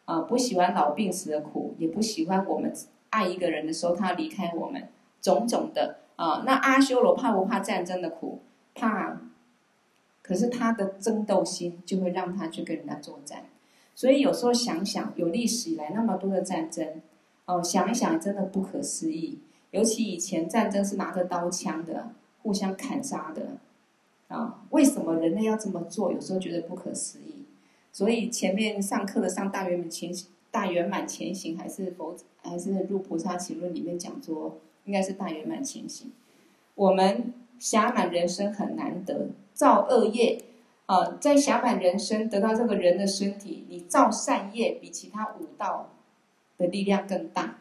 [0.05, 2.73] 啊，不喜欢老病死的苦，也不喜欢我们
[3.09, 4.88] 爱一个人的时候他离开我们，
[5.21, 6.43] 种种的啊。
[6.45, 8.39] 那阿修罗怕不怕战争的苦？
[8.73, 9.21] 怕。
[10.21, 13.45] 可是他的争斗心就会让他去跟人家作战，
[13.95, 17.01] 所以有时候想想，有历史以来那么多的战争，
[17.45, 19.39] 哦，想一想真的不可思议。
[19.71, 22.12] 尤其以前战争是拿着刀枪的，
[22.43, 23.57] 互相砍杀的，
[24.30, 26.12] 啊，为什么人类要这么做？
[26.12, 27.46] 有时候觉得不可思议。
[27.92, 30.12] 所以前面上课的上大圆满前
[30.52, 36.12] 大圆满前行，还是佛还是入菩萨行论里面讲说，应该是大圆满前行。
[36.76, 39.30] 我们暇满人生很难得。
[39.54, 40.42] 造恶业，
[40.86, 45.89] 啊，在暇满人生得到这个人的身体，你造善业比其他五道
[46.58, 47.58] 的力量更大，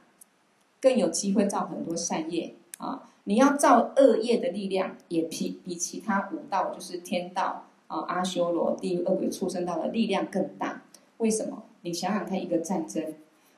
[0.80, 3.02] 更有机会造很多善业啊！
[3.24, 10.82] 你要造恶业的力量也比比其他五道，就是天道啊、阿修罗、地狱、恶鬼、畜生道的力量更大。
[11.18, 11.62] 为什么？
[11.82, 13.14] 你想想看，一个战争，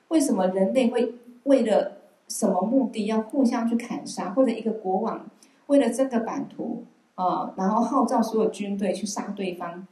[0.09, 4.31] 为什么人类会为了什么目的要互相去砍杀？
[4.31, 5.27] 或者一个国王
[5.69, 6.85] 为了这个版图？
[7.15, 9.87] 啊，然后号召所有军队去杀对方，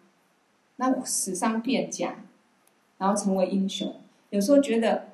[0.76, 2.24] 那死伤遍甲，
[2.96, 3.94] 然后成为英雄。
[4.30, 5.07] 有时候觉得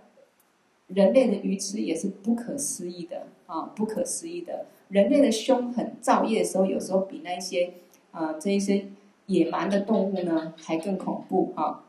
[0.89, 4.67] 人类的愚痴也是不可思议的啊，不可思议的。
[4.89, 7.75] 人类的凶狠造业的时候，有时候比那些
[8.11, 8.87] 啊这一些
[9.27, 11.85] 野蛮的动物呢还更恐怖啊。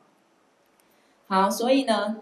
[1.27, 2.21] 好，所以呢，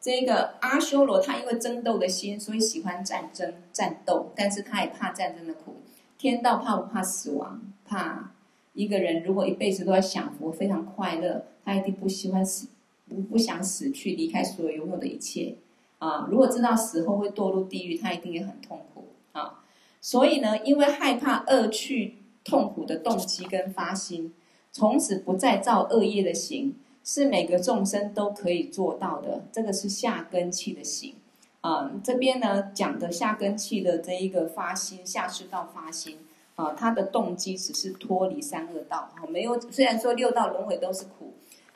[0.00, 5.76] 这个阿修罗他因为争斗的心，所以喜欢战争战斗，但是他也怕战争的苦。
[6.18, 7.62] 天道怕不怕死亡？
[7.84, 8.32] 怕
[8.74, 12.68] 一个人如果一辈子都在享福，非常快乐，他一定不喜欢死，
[13.08, 15.56] 不不想死去，离开所有拥有的一切
[16.00, 16.26] 啊！
[16.28, 19.62] 如果知道死后会堕入地狱，他一定也很痛苦啊！
[20.00, 24.34] 所以呢，因为害怕恶趣痛苦的动机跟发心，
[24.72, 29.44] 从此不再造恶业的行，是每个众生都可以做到的。
[29.52, 31.14] 这个是下根器的行
[31.60, 36.16] 啊，这边呢讲的下根器的这一个发心，下士道发心
[36.56, 39.60] 啊，它的动机只是脱离三恶道，没有。
[39.70, 41.29] 虽然说六道轮回都是苦，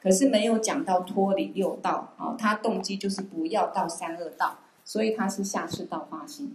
[0.05, 6.55] 可是没有讲到脱离六道啊，他动机就是不要到三恶道，所以他是下士道发心。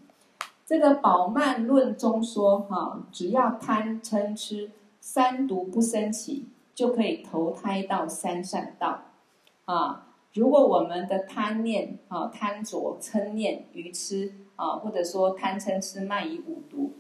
[0.68, 4.70] 这个《宝曼论》中说哈，只要贪嗔痴
[5.02, 9.06] 三毒不升起，就可以投胎到三善道
[9.66, 10.06] 啊。
[10.36, 16.94] 如果我们的贪念啊、贪着、嗔念、愚痴啊，或者说贪嗔痴慢疑五毒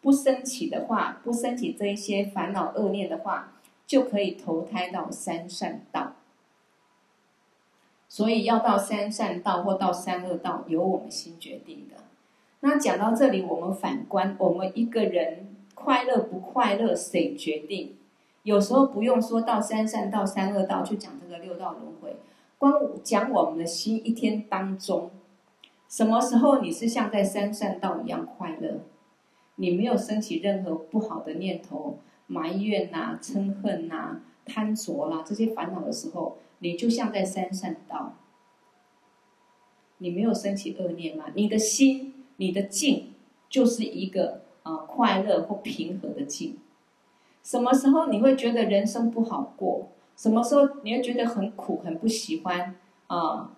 [0.00, 3.51] 不升起的话，不升起这一些烦恼恶念的话，
[3.92, 6.14] 就可以投胎到三善道。
[8.08, 12.02] 所以要到三善道或到三恶道，由我们心决定的。
[12.60, 17.94] 那讲到这里，我们反观我们一个人快乐不快乐，谁决定？
[18.44, 22.16] 有时候不用说到三善道、三恶道去讲这个六道轮回。
[22.56, 25.10] 光讲我们的心一天当中，
[25.86, 28.78] 什么时候你是像在三善道一样快乐？
[29.56, 38.14] 你没有升起任何不好的念头、埋怨呐、啊、嗔恨呐、啊、贪着啦这些烦恼的时候，你就像在三善道。
[39.98, 41.26] 你没有升起恶念吗？
[41.34, 43.14] 你的心、你的境
[43.48, 46.58] 就是一个啊、快乐或平和的境。
[47.42, 49.88] 什么时候你会觉得人生不好过？
[50.16, 53.52] 什么时候你会觉得很苦、很不喜欢啊？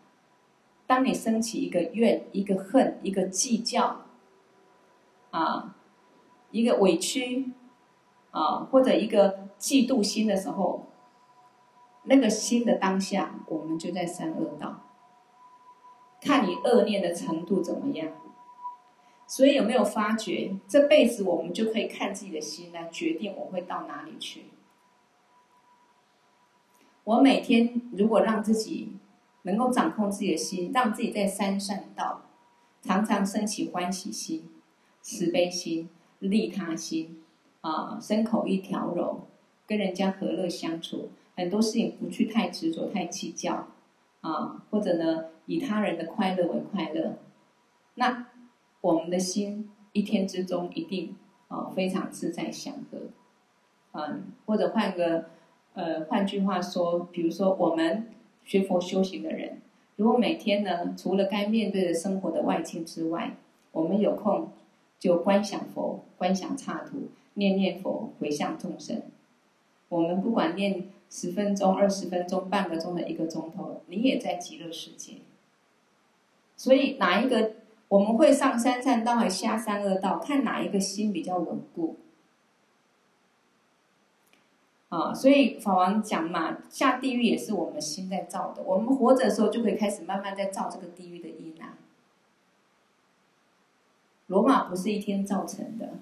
[0.87, 4.03] 当你升起一个怨、一个恨、一个计较
[5.31, 5.75] 啊，
[6.51, 7.53] 一个委屈
[8.35, 10.89] 啊，或者一个嫉妒心的时候，
[12.03, 14.81] 那个心的当下，我们就在三恶道。
[16.21, 18.13] 看你恶念的程度怎么样。
[19.27, 24.47] 所以有没有发觉，这辈子我们就可以看自己的心来决定我会到哪里去。
[27.05, 28.97] 我每天如果让自己
[29.43, 32.23] 能够掌控自己的心，让自己在三善道
[32.83, 34.51] 常常升起欢喜心、
[35.01, 37.24] 慈悲心、利他心，
[37.65, 39.23] 啊，身口一条柔，
[39.67, 43.69] 跟人家和乐相处，很多事情不去太执着、太计较，
[44.21, 47.17] 啊，或者呢，以他人的快乐为快乐，
[47.95, 48.27] 那
[48.83, 51.17] 我们的心一天之中一定
[51.49, 52.99] 啊非常自在祥和，
[53.93, 55.25] 嗯，或者换个。
[55.77, 58.07] 呃，换句话说，比如说我们
[58.45, 59.61] 学佛修行的人，
[59.97, 63.37] 如果每天呢，除了该面对的生活的外境之外，
[63.73, 64.53] 我们有空
[65.01, 69.03] 就观想佛、观想刹土、念念佛、回向众生。
[69.89, 75.19] 我们不管念十分钟、二十分钟、半个钟的一个钟头，你也在极乐世界。
[76.57, 77.53] 所以哪一个
[77.89, 80.19] 我们会上三善道还下三恶道？
[80.19, 81.97] 看哪一个心比较稳固。
[84.89, 88.63] 啊，所以法王讲嘛，下地狱也是我们心在造的。
[88.63, 91.79] 我们活着的时候就可以开始慢慢在造这个地狱的因啊。
[94.29, 95.99] 罗马不是一天造成的，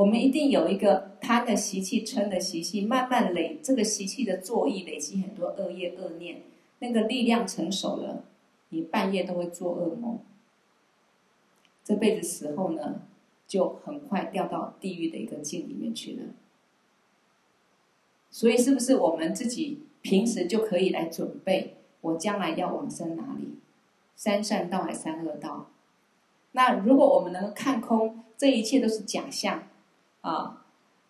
[0.00, 6.40] 我们一定有一个贪的习气、嗔的习气，慢慢累这个习气的作意，累积很多恶业恶念，
[6.78, 8.24] 那个力量成熟了，
[8.70, 10.18] 你半夜都会做噩梦。
[11.84, 13.02] 这辈子死后呢，
[13.46, 16.22] 就很快掉到地狱的一个境里面去了。
[18.30, 21.76] 所以，是不是我们自己平时就可以来准备？
[22.00, 23.58] 我将来要往生哪里？
[24.16, 25.68] 三善道还是三恶道？
[26.52, 29.64] 那如果我们能够看空，这一切都是假象，
[30.22, 30.64] 啊，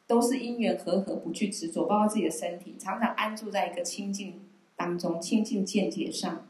[0.07, 4.41] 都是因缘和合，不去执着，包括自己的身体，常常安住在一个清净
[4.77, 6.47] 当中，清净见解上，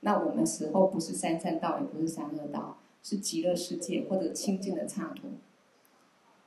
[0.00, 5.28] 那我们死后不是三善道，也不是三恶道，是极乐世界或者清净的刹土，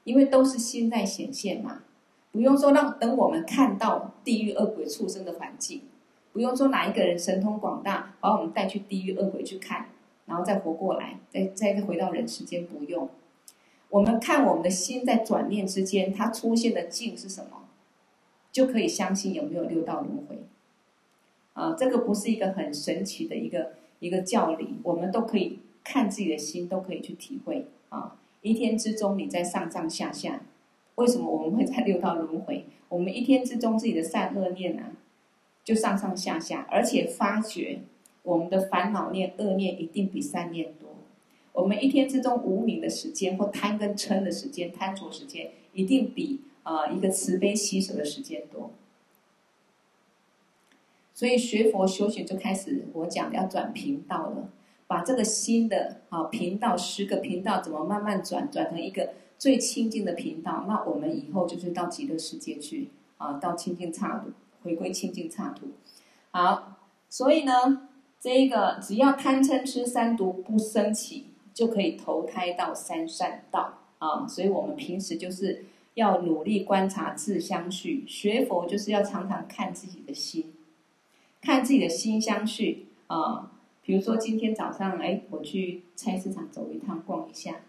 [0.04, 1.84] 因为都是心在显现嘛。
[2.32, 5.82] 不用说让等我们看到地狱恶鬼畜生的环境，
[6.32, 9.90] 不用说哪一个人神通广大把我们带去地狱恶鬼去看，
[10.28, 13.10] 然后再活过来，再再回到人世间，不用。
[13.92, 17.68] 我们看我们的心在转念之间，它出现的境是什么，
[18.52, 20.38] 就可以相信有没有六道轮回。
[21.54, 27.68] 啊，这个不是一个很神奇的一个一个教理，我们都可以看自己的心，都可以去体会。
[27.90, 30.42] 啊，一天之中你在上上下下。
[30.96, 32.66] 为什么我们会在六道轮回？
[32.88, 34.92] 我们一天之中自己的善恶念、啊，
[35.66, 37.82] 就上上下下，而且发觉
[38.24, 40.91] 我们的烦恼念、恶念一定比善念多。
[41.54, 48.72] 我们一天之中无明的时间或贪跟嗔的时间、贪着时间，一定比啊、呃、一个慈悲洗手的时间多。
[51.14, 54.50] 所以学佛修行就开始，我讲要转频道了，
[54.88, 59.14] 把这个新的啊频道十个频道怎么慢慢转，转成一个。
[59.42, 64.30] 最清净的频道，那我们以后就是到极乐世界去啊，到清净刹土，
[64.62, 65.66] 回归清净刹土。
[66.30, 66.78] 好，
[67.10, 67.90] 所以呢，
[68.20, 74.28] 这一个只要贪嗔痴三毒不生起，就可以投胎到三善道啊。
[74.28, 80.54] 所以我们平时就是要努力观察自相续，学佛就是要常常看自己的心，
[81.42, 83.52] 看自己的心相续啊。
[83.84, 87.62] 比如说今天早上，哎，我去菜市场走一趟，逛一下，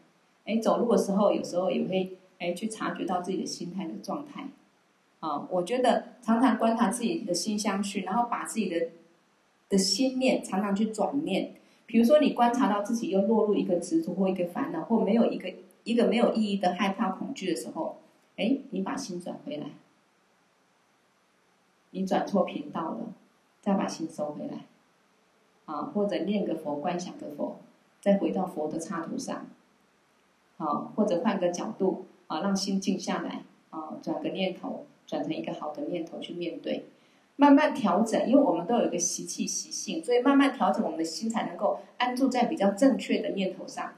[0.45, 4.49] 哎，走路的时候有时候也会哎去察觉到自己的心态的状态。
[5.20, 8.89] 啊，我觉得常常观察自己的心相续，然后把自己的
[9.68, 11.55] 的心念常常去转念。
[11.87, 15.53] 比如说，你观察到自己又落入一个执着或一个烦恼，或没有一个
[15.85, 17.99] 一个没有意义的害怕恐惧的时候，
[18.37, 19.66] 哎，你把心转回来，
[21.91, 23.12] 你转错频道了，
[23.61, 24.64] 再把心收回来，
[25.66, 27.59] 啊，或者念个佛，观想个佛，
[28.01, 29.47] 再回到佛的插图上，
[30.57, 34.87] 好，或者换个角度，啊，让心静下来，啊，转个念头。
[35.05, 36.87] 转成一个好的念头去面对，
[37.37, 43.95] 慢慢调整，因为我们都有一个习气习性，所以慢慢调整，我们的心才能够安住在比较正确的念头上。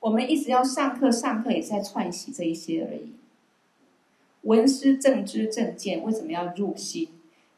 [0.00, 3.12] 我们一直要上课，上课也是在串习这一些而已。
[4.42, 7.08] 闻思正知正见，为什么要入心？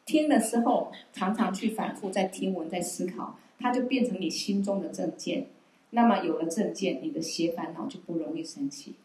[0.05, 5.47] 听了之后，常常去反复在听闻，在思考，它就变成你心中的正见。
[5.91, 8.95] 那么有了正见，你的邪烦恼就不容易生起。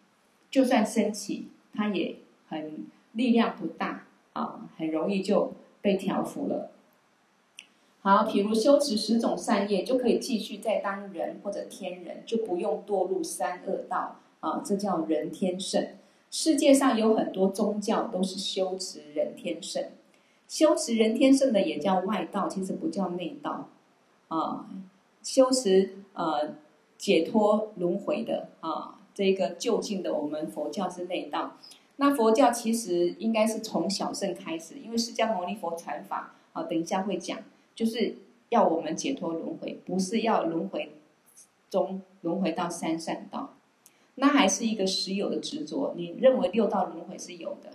[0.51, 2.17] 就算生起，它也
[2.49, 2.87] 很。
[3.15, 5.53] 力量不大啊，很容易就
[5.85, 6.71] 被调伏了。
[8.01, 14.63] 好，比如修持十种善业，就可以继续再当人或者天人，就不用堕入三恶道啊。
[14.65, 15.89] 这叫人天乘。
[16.31, 19.91] 世界上有很多宗教都是修持人天乘，
[20.49, 23.69] 修持人天乘的也叫外道，其实不叫内道
[24.29, 24.67] 啊。
[25.23, 26.55] 修持呃
[26.97, 31.59] 解脱轮回的啊，这个就近的，我们佛教是内道。
[31.97, 37.39] 那佛教其实应该是从小圣开始，因为释迦牟尼佛传法啊，等一下会讲，
[37.73, 38.17] 就是
[38.49, 40.91] 要我们解脱轮回，不是要轮回
[41.71, 43.55] 中轮回到三善道，
[44.17, 45.95] 那还是一个实有的执着。
[45.97, 47.71] 你认为六道轮回是有的，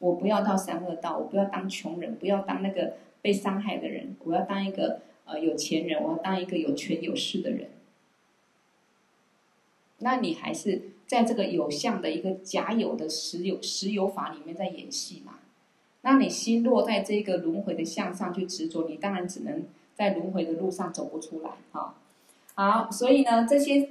[0.00, 7.70] 我不要到三恶道，我不要当穷人，不要当那个被伤害的人，我要当一个呃有钱人，我要当一个有权有势的人，
[9.98, 10.90] 那你还是。
[11.06, 15.34] 在这个有相的一个假有的实有实有法里面在演戏嘛？
[16.02, 21.94] 那你心落在这个轮回的相上去执着，你当然只能在轮回的路上走不出来哈。
[22.54, 23.88] 好，所以呢，这些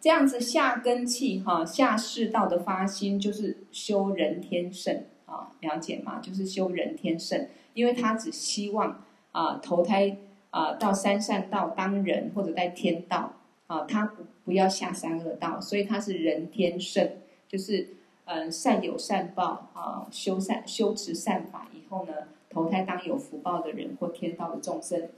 [0.00, 6.20] 这样子下根器哈，下士道的发心就是修人天乘啊，了解吗？
[6.20, 9.02] 就是修人天乘，因为他只希望
[9.32, 10.16] 啊投胎
[10.50, 13.34] 啊到三善道当人或者在天道。
[13.68, 17.10] 啊，他不不要下三恶道，所以他是人天圣，
[17.46, 17.88] 就是
[18.24, 22.12] 嗯善有善报啊，修善修持善法以后呢，
[22.48, 25.08] 投胎当有福报的人或天道的众生。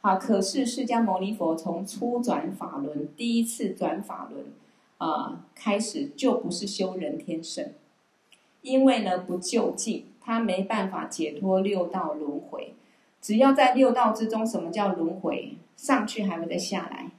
[0.00, 4.46] 好，可是释迦牟尼佛从初转法轮第一次转法轮
[4.98, 7.72] 啊开始，就不是修人天圣，
[8.62, 12.74] 因为呢不究竟，他没办法解脱六道轮回。
[13.20, 15.56] 只要在六道之中，什么叫轮回？
[15.76, 17.10] 上去还会再下来。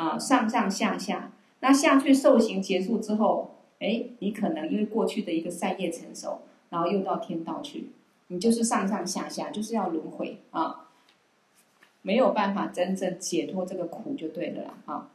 [0.00, 1.30] 啊，上上下下，
[1.60, 6.40] 那下去受刑结束之后，哎，你可能因为过去的一个善业成熟，
[6.70, 7.90] 然后又到天道去，
[8.28, 10.88] 你就是上上下下，就是要轮回啊，
[12.00, 15.10] 没有办法真正解脱这个苦就对了啦啊。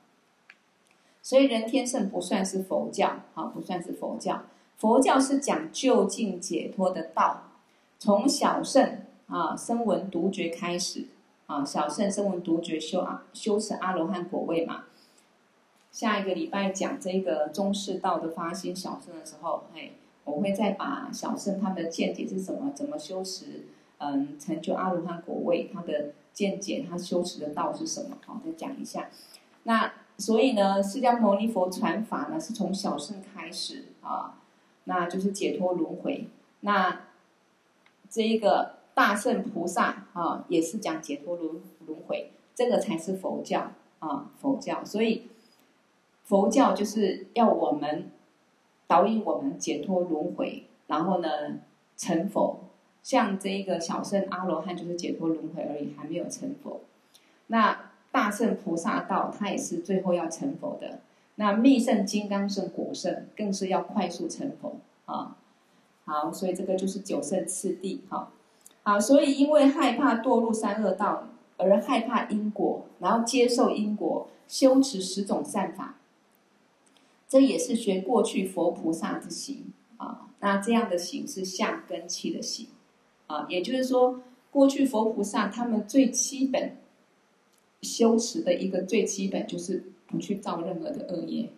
[1.24, 4.44] 所以人天圣不算是佛教，啊，不算是佛教，
[4.78, 7.50] 佛教是讲究竟解脱的道，
[7.98, 11.06] 从小圣啊声闻独觉开始。
[11.48, 14.86] 啊，小圣声闻独觉修啊，修持阿罗汉果位嘛。
[15.92, 19.92] 下一个礼拜讲这个中士道的发心小圣的时候，哎，
[20.24, 23.66] 我会再把小圣他们的见解是什么，怎么修持，
[24.00, 28.18] 嗯，成就阿罗汉果位，他的见解，他修持的道是什么？
[28.26, 29.10] 好，再讲一下。
[29.64, 34.40] 那所以呢，释迦牟尼佛传法呢，是从小圣开始啊，
[34.86, 36.28] 那就是解脱轮回。
[36.62, 37.02] 那
[38.10, 38.75] 这一个。
[38.96, 44.84] 大圣菩萨啊，也是讲解脱轮轮回，这个才是佛教啊，佛教。
[44.84, 45.28] 所以
[46.24, 48.10] 佛教就是要我们
[48.88, 51.28] 导引我们解脱轮回，然后呢
[51.96, 52.62] 成佛。
[53.04, 56.80] 像这一个小圣阿罗汉就是解脱轮回而已，还没有成佛。
[57.48, 61.02] 那大圣菩萨道，他也是最后要成佛的。
[61.36, 65.36] 那密圣金刚圣果圣，更是要快速成佛啊。
[66.06, 68.32] 好，所以这个就是九圣次第哈。
[68.86, 71.28] 啊，所以因为害怕堕入三恶道，
[71.58, 75.96] 而害怕因果，然后接受因果，修持十种善法，
[77.28, 80.30] 这也是学过去佛菩萨之行啊。
[80.40, 82.68] 那这样的行是下根器的行
[83.26, 84.22] 啊，也就是说，
[84.52, 86.78] 过去佛菩萨他们最基本
[87.82, 91.50] 修持的一个最基本就是不去造任何的恶业。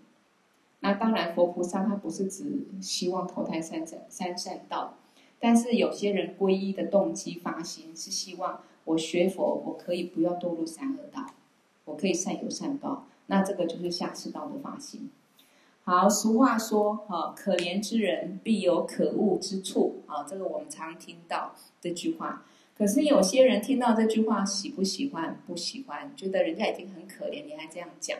[0.80, 4.97] 那当然，佛菩萨他不是只希望投胎三善三善道，
[5.40, 11.26] 但是有些人皈依的动机发心是希望我学佛，我可以不要堕入三恶道，
[11.86, 13.08] 我可以善有善报。
[13.28, 15.10] 那这个就是下士道的发心。
[15.84, 22.46] 好，俗话说，哈，可怜之人必有可恶之处，啊，这个我们常听到这句话。
[22.78, 25.42] 可是有些人听到这句话，喜不喜欢？
[25.48, 28.18] 不喜欢，觉得人家已经很可怜，你还这样讲。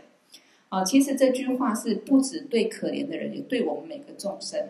[0.70, 4.70] 啊，其实这句话是不止对可怜的人，也对我们每个众生。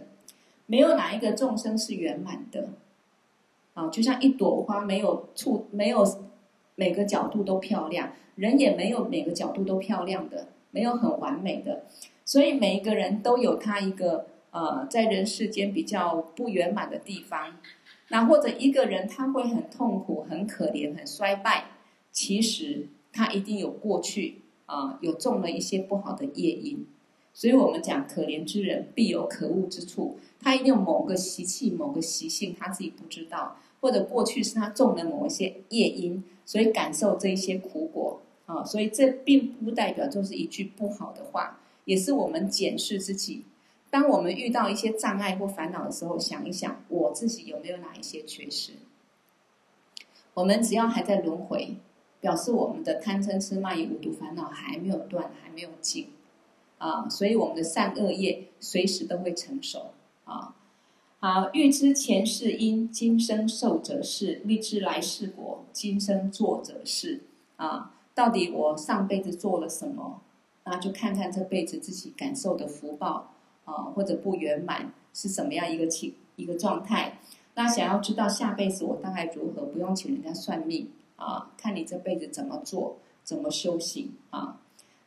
[0.68, 2.70] 没有哪一个众生是圆满的。
[3.74, 6.06] 啊，就像一朵花，没有处，没有
[6.76, 11.86] 每个角度都漂亮，人也没有每个角度都漂亮的，没有很完美的。
[12.24, 17.58] 所以每一个人都有他一个呃，在人世间比较不圆满的地方。
[18.10, 21.66] 那或者一个人他会很痛苦、很可怜、很衰败，
[22.12, 24.42] 其实他一定有过去。
[24.66, 26.86] 啊，有种了一些不好的业因，
[27.38, 38.64] 所以我们讲可怜之人必有可恶之处，他一定有某个习气、某个习性，他自己不知道，或者过去是他种了某一些业因，所以感受这一些苦果啊。
[38.64, 43.44] 所以这并不代表就是一句不好的话，也是我们检视自己。
[43.92, 48.72] 当我们遇到一些障碍或烦恼的时候，想一想我自己有没有哪一些缺失。
[50.34, 51.76] 我们只要还在轮回。
[52.20, 56.08] 表示我们的贪嗔痴慢疑五毒烦恼还没有断，还没有尽，
[56.78, 59.92] 啊，所以我们的善恶业随时都会成熟
[60.26, 60.56] 啊。
[61.20, 67.24] 好，欲知前世因，今生受者是；欲知来世果，今生做者是。
[67.56, 70.22] 啊，到底我上辈子做了什么？
[70.66, 73.34] 那就看看这辈子自己感受的福报
[73.66, 77.20] 啊，或者不圆满是什么样一个情一个状态。
[77.56, 80.92] 那想要知道下辈子我大概如何，不用请人家算命。
[81.16, 84.60] 啊，看你这辈子怎么做，怎么修行啊？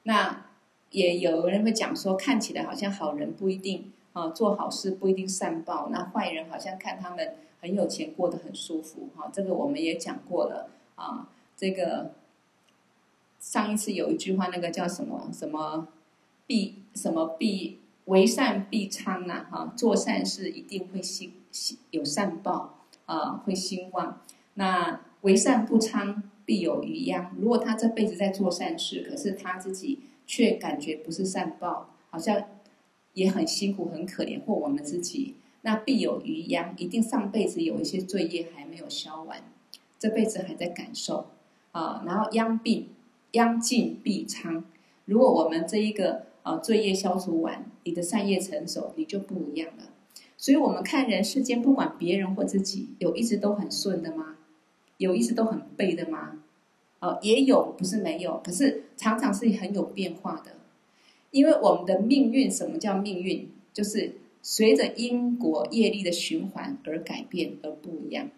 [0.03, 0.47] 那
[0.91, 5.89] 也有人会讲说，看起来好像好人不一定啊，做好事不一定善报。
[5.91, 9.09] 那坏人好像看他们很有钱，过得很舒服。
[9.17, 11.29] 哈、啊，这个我们也讲过了啊。
[11.57, 12.13] 这个
[13.39, 15.89] 上一次有一句话，那个叫什么什么
[16.47, 19.47] 必什么必为善必昌啊？
[19.51, 24.21] 哈、啊，做善事一定会兴兴有善报啊，会兴旺。
[24.55, 27.33] 那为善不昌，必有余殃。
[27.39, 30.01] 如果他这辈子在做善事，可是他自己
[30.31, 32.41] 却感觉不是善报，好像
[33.15, 39.43] 也很辛苦、很可怜，或我们自己，那必有余殃，一定上辈子有一些罪业还没有消完，
[39.99, 41.27] 这辈子还在感受
[41.73, 42.05] 啊。
[42.07, 42.91] 然后殃病，
[43.33, 44.65] 殃尽必昌。
[45.05, 49.87] 如果我们这一个啊罪业消除完，你的善业成熟，你就不一样了。
[50.37, 54.37] 所以我们看人世间，不管别人或自己，有一直都很顺的吗？
[54.99, 56.40] 有一直都很背的吗？
[57.01, 60.53] 哦，也有，不是没有，可是常常是很有变化的。
[61.31, 63.49] 因为我们的命运，什么叫命运？
[63.73, 68.29] 就是随着因果业力的循环而改变，而不一样。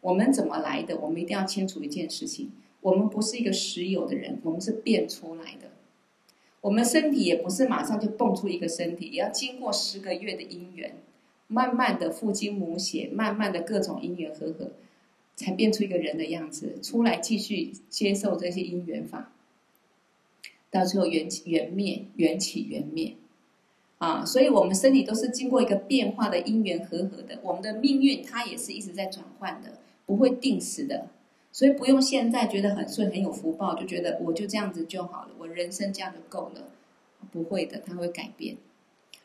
[0.00, 0.98] 我们怎么来的？
[0.98, 2.50] 我们一定要清楚一件事情：
[2.80, 5.70] 我们不是一个实有的人，我们是变出来的。
[6.60, 10.96] 我们身体也不是马上就蹦出一个身体，也要经过十个月的因缘，
[11.46, 14.72] 慢慢的父精母血，慢慢的各种因缘和合。
[15.36, 19.32] 才变出一个人的样子出来，继续接受这些因缘法，
[20.70, 23.14] 到最后缘起缘灭，缘起缘灭，
[23.98, 31.10] 啊，所以我们身体都是经过一个变化的因缘和合的，我们的命运它也是一直在转换的，不会定死的，
[31.52, 36.70] 所以不用现在觉得很顺很有福报，就觉得我就这样子就好了，我人生这样就够了，
[37.30, 38.56] 不会的，它会改变。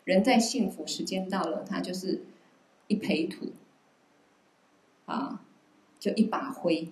[0.04, 2.24] 人在幸福，时间到了，它就是
[2.88, 3.54] 一培土，
[5.06, 5.46] 啊。
[6.02, 6.90] 就一把灰，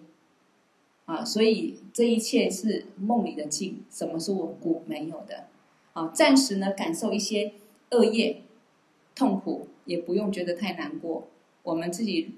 [1.05, 4.84] 啊，所以这一切是梦里的境，什么是稳固？
[4.86, 5.47] 没有的，
[5.93, 7.53] 啊，暂时呢感受一些
[7.89, 8.43] 恶业
[9.16, 11.28] 痛苦，也不用觉得太难过。
[11.64, 12.36] 我们自己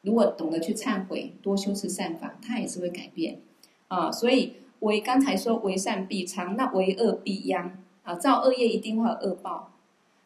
[0.00, 3.42] 如果懂得去忏悔，多修持善法，它也是会改变，
[3.88, 9.74] 啊，所以为刚才说为善必昌，那为恶必殃，啊，造恶业一定会有恶报，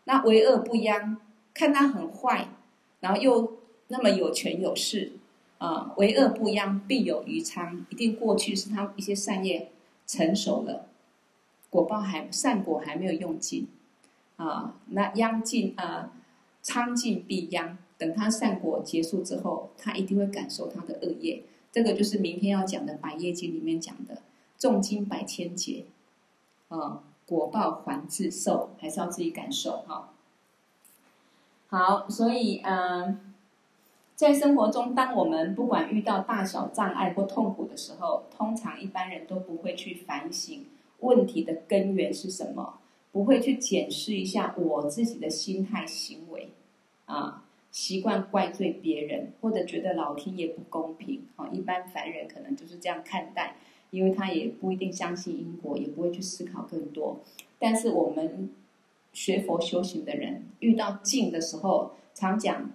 [0.04, 1.16] 那为恶不殃，
[1.52, 2.50] 看他很坏，
[3.00, 5.14] 然后又那么有权有势。
[5.60, 7.84] 啊，为恶不殃，必有余昌。
[7.90, 9.70] 一定过去是他一些善业
[10.06, 10.86] 成熟了，
[11.68, 13.68] 果报还善果还没有用尽，
[14.36, 16.12] 啊，那殃尽啊，
[16.62, 17.76] 昌尽必殃。
[17.98, 21.42] 等他善果结束之后，他一定会感受他的恶业。
[21.70, 24.22] 这个就是明天要讲的《百业经》里面讲的
[24.56, 25.84] “重金百千劫”，
[26.68, 30.08] 啊，果报还自受，还是要自己感受哈。
[31.68, 33.26] 好，所以嗯。
[34.20, 40.62] 在生活中，当我们不管遇到大小障碍或痛苦的时候，通常一般人都不会去反省
[40.98, 42.80] 问题的根源是什么，
[43.12, 46.50] 不会去检视一下我自己的心态行为，
[47.06, 51.48] 啊，习惯怪罪别人，或者觉得老天爷不公平啊。
[51.50, 53.56] 一般凡人可能就是这样看待，
[53.88, 57.18] 因为他也不一定相信因果，也不会去思考更多。
[57.58, 58.50] 但是我们
[59.14, 62.70] 学佛修行的人，遇到境的时候，常讲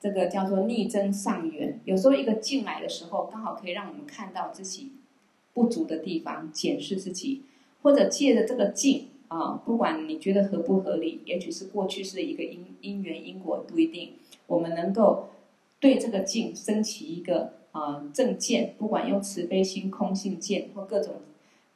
[0.00, 1.78] 这个叫做逆增上缘。
[1.84, 4.92] 有时候一个境来的时候，刚好可以让我们看到自己
[5.54, 7.42] 不足的地方，检视自己，
[7.82, 14.14] 或者借着这个境啊，不管你觉得合不合理，也许是过去是一个因因缘因果不一定，
[14.46, 15.28] 我们能够
[15.78, 21.16] 对这个境升起一个啊正见，不管用慈悲心、空性见或各种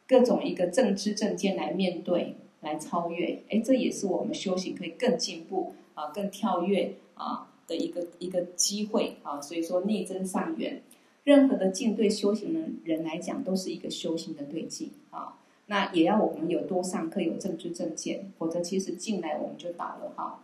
[0.08, 2.36] 各种一个正知正见来面对。
[2.60, 9.40] 来超越，哎，这也是我们修行可以更进步啊，更跳跃啊的一个一个机会啊。
[9.40, 10.82] 所以说逆增上缘，
[11.24, 15.38] 任何的境对修行的人来讲都是一个修行的对境啊。
[15.66, 20.40] 那也要我们有多上课，有正知正见，否则其实进来我们就倒了哈。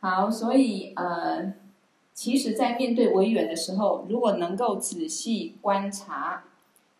[0.00, 1.54] 好，所以呃，
[2.12, 6.44] 其实，在面对违缘的时候，如果能够仔细观察、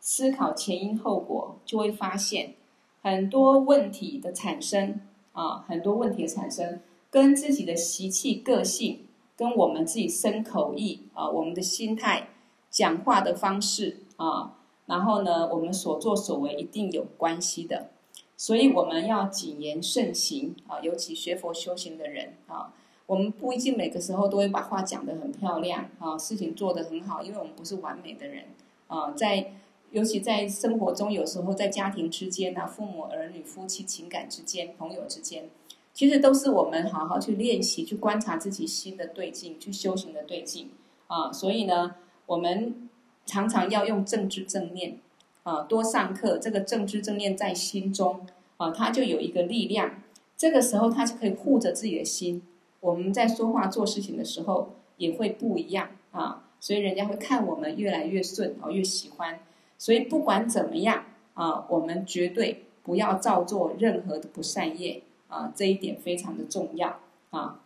[0.01, 2.55] 思考前因后果，就会发现。
[3.03, 5.01] 很多问题的产生
[5.32, 6.80] 啊，很多问题的产生，
[7.11, 9.01] 跟自己的习气、个性，
[9.37, 12.28] 跟我们自己身口意啊，我们的心态、
[12.70, 14.57] 讲话的方式啊，
[14.87, 17.91] 然后呢，我们所作所为一定有关系的。
[18.37, 22.72] 所以我们要谨言慎行啊，尤其学佛修行的人啊，
[23.07, 28.45] 我们不一定每个时候都会把话讲得很漂亮啊，事情做得很好，因为我们不是完美的人
[28.89, 29.53] 啊，在。
[29.91, 35.49] 尤其在生活中，有时候在家庭之间啊，父母、儿女、夫妻情感之间、朋友之间，
[35.95, 40.71] 其实都是我们好好去练习、去观察自己心的对境、去修行的对境
[41.07, 41.33] 啊。
[41.33, 41.95] 所以呢，
[42.27, 42.91] 我们
[43.25, 44.99] 常常要用正知正念
[45.45, 46.37] 啊，多上课。
[46.37, 48.27] 这个正知正念在心中
[48.57, 50.03] 啊，它就有一个力量。
[50.37, 52.43] 这个时候，它就可以护着自己的心。
[52.81, 59.39] 我们在说话做事情的时候也会不一样啊，所以人家会看我们越来越顺啊，越喜欢。
[59.79, 65.03] 所以不管怎么样啊，我们绝对不要造作任何的不善业
[65.35, 67.61] 啊，这一点非常的重要啊。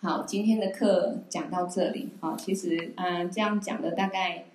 [0.00, 4.46] 好，今天的课讲到这里啊，其实嗯，这样讲的大概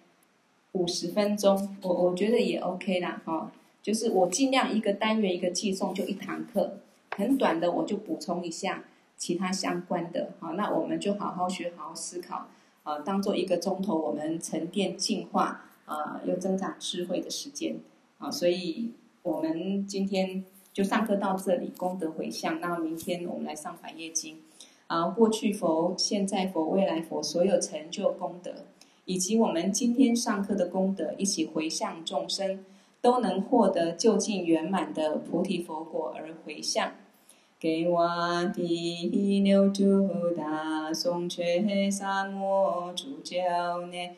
[0.71, 3.51] 五十分钟，我我觉得也 OK 啦哈。
[3.83, 6.79] 就是我尽量一个单元一个寄送就一堂课，
[7.11, 8.85] 很短的我就补充一下
[9.15, 10.31] 其他相关的。
[10.39, 12.47] 好，那我们就好好学，好好思考
[12.81, 15.65] 啊，当做一个钟头我们沉淀净化。
[15.85, 17.75] 啊，又增长智慧的时间
[18.17, 22.59] 啊，所以我们今天就上课到这里，功德回向。
[22.59, 24.35] 那明天我们来上《百业经》，
[24.87, 28.65] 啊，过去佛、现在佛、未来佛所有成就功德，
[29.05, 32.65] 以及我们今天上课的功德，一起回向众生，
[33.01, 36.93] 都能获得究竟圆满的菩提佛果而回向。
[37.59, 38.05] 给我
[38.53, 44.17] 的六度大颂却萨摩主教念。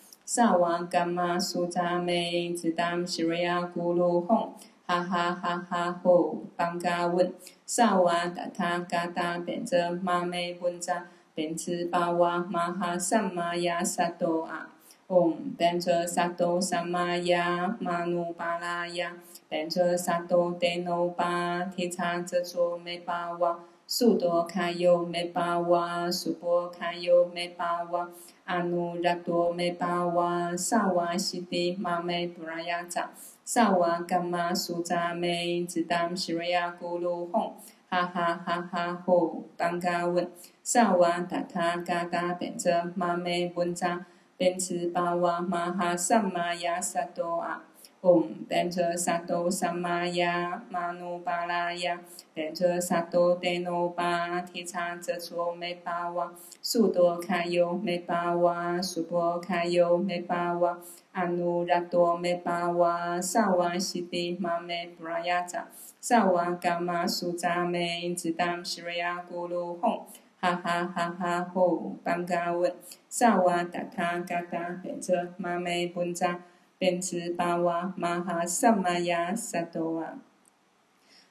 [0.33, 1.35] 萨瓦西迪玛美布拉雅扎。
[1.35, 4.51] 萨瓦伽玛苏扎美，只当西瑞亚咕噜吽，
[4.85, 7.33] 哈哈哈哈吼，邦嘎问，
[7.65, 14.69] 萨瓦达他嘎达变则玛美文扎，变兹巴瓦玛哈萨玛亚萨多啊，
[15.07, 19.17] 嗡，变则萨多萨玛亚玛努巴拉雅，
[19.49, 28.09] 变则萨多德努巴提叉遮卓美巴瓦，苏多卡尤美巴瓦，苏波卡尤美巴瓦。
[28.45, 33.11] 阿努拉多美巴瓦萨瓦西迪玛美布拉雅扎
[33.43, 37.55] 萨瓦伽玛苏扎美只当西瑞亚咕噜哄
[37.89, 40.29] 哈哈哈哈吼邦嘎问
[40.63, 44.05] 萨瓦达他嘎嘎变着玛美文扎
[44.37, 47.70] 变兹巴瓦玛哈萨玛雅萨多啊。
[48.01, 52.01] 唵，班卓萨埵萨玛雅玛努巴拉雅，
[52.33, 56.33] 班卓萨埵德努巴提叉遮卓美巴瓦，
[56.63, 60.79] 苏多堪尤美巴瓦，苏波堪尤美巴瓦，
[61.11, 65.67] 阿努拉多美巴瓦，萨瓦西迪玛美布拉雅扎，
[65.99, 70.05] 萨瓦伽玛苏扎美，只当西瑞亚咕噜吽。
[70.39, 72.73] 哈哈哈哈吼，班嘎问，
[73.07, 76.39] 萨瓦达他嘎达变车马梅本扎
[76.81, 80.17] 变兹巴瓦玛哈萨玛亚萨多瓦。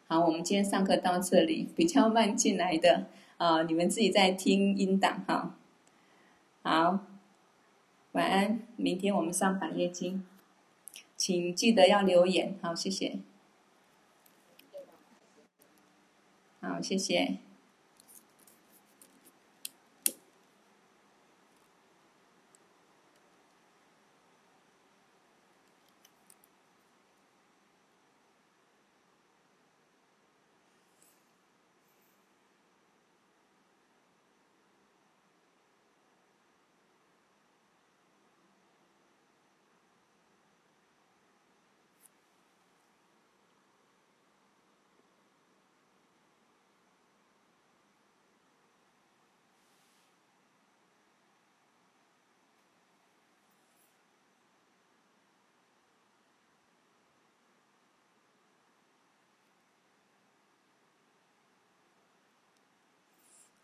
[0.07, 5.57] 好，我们今天上课到这里，比较慢进来的啊、呃，你们自己在听音档哈。
[6.63, 7.01] 好，
[8.13, 10.25] 晚安，明天我们上百业经，
[11.17, 13.19] 请记得要留言，好，谢谢。
[16.61, 17.39] 好，谢谢。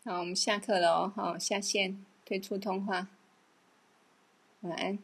[0.07, 1.11] 好，我们下课了哦。
[1.13, 3.09] 好，下线，退出通话。
[4.61, 4.97] 晚安。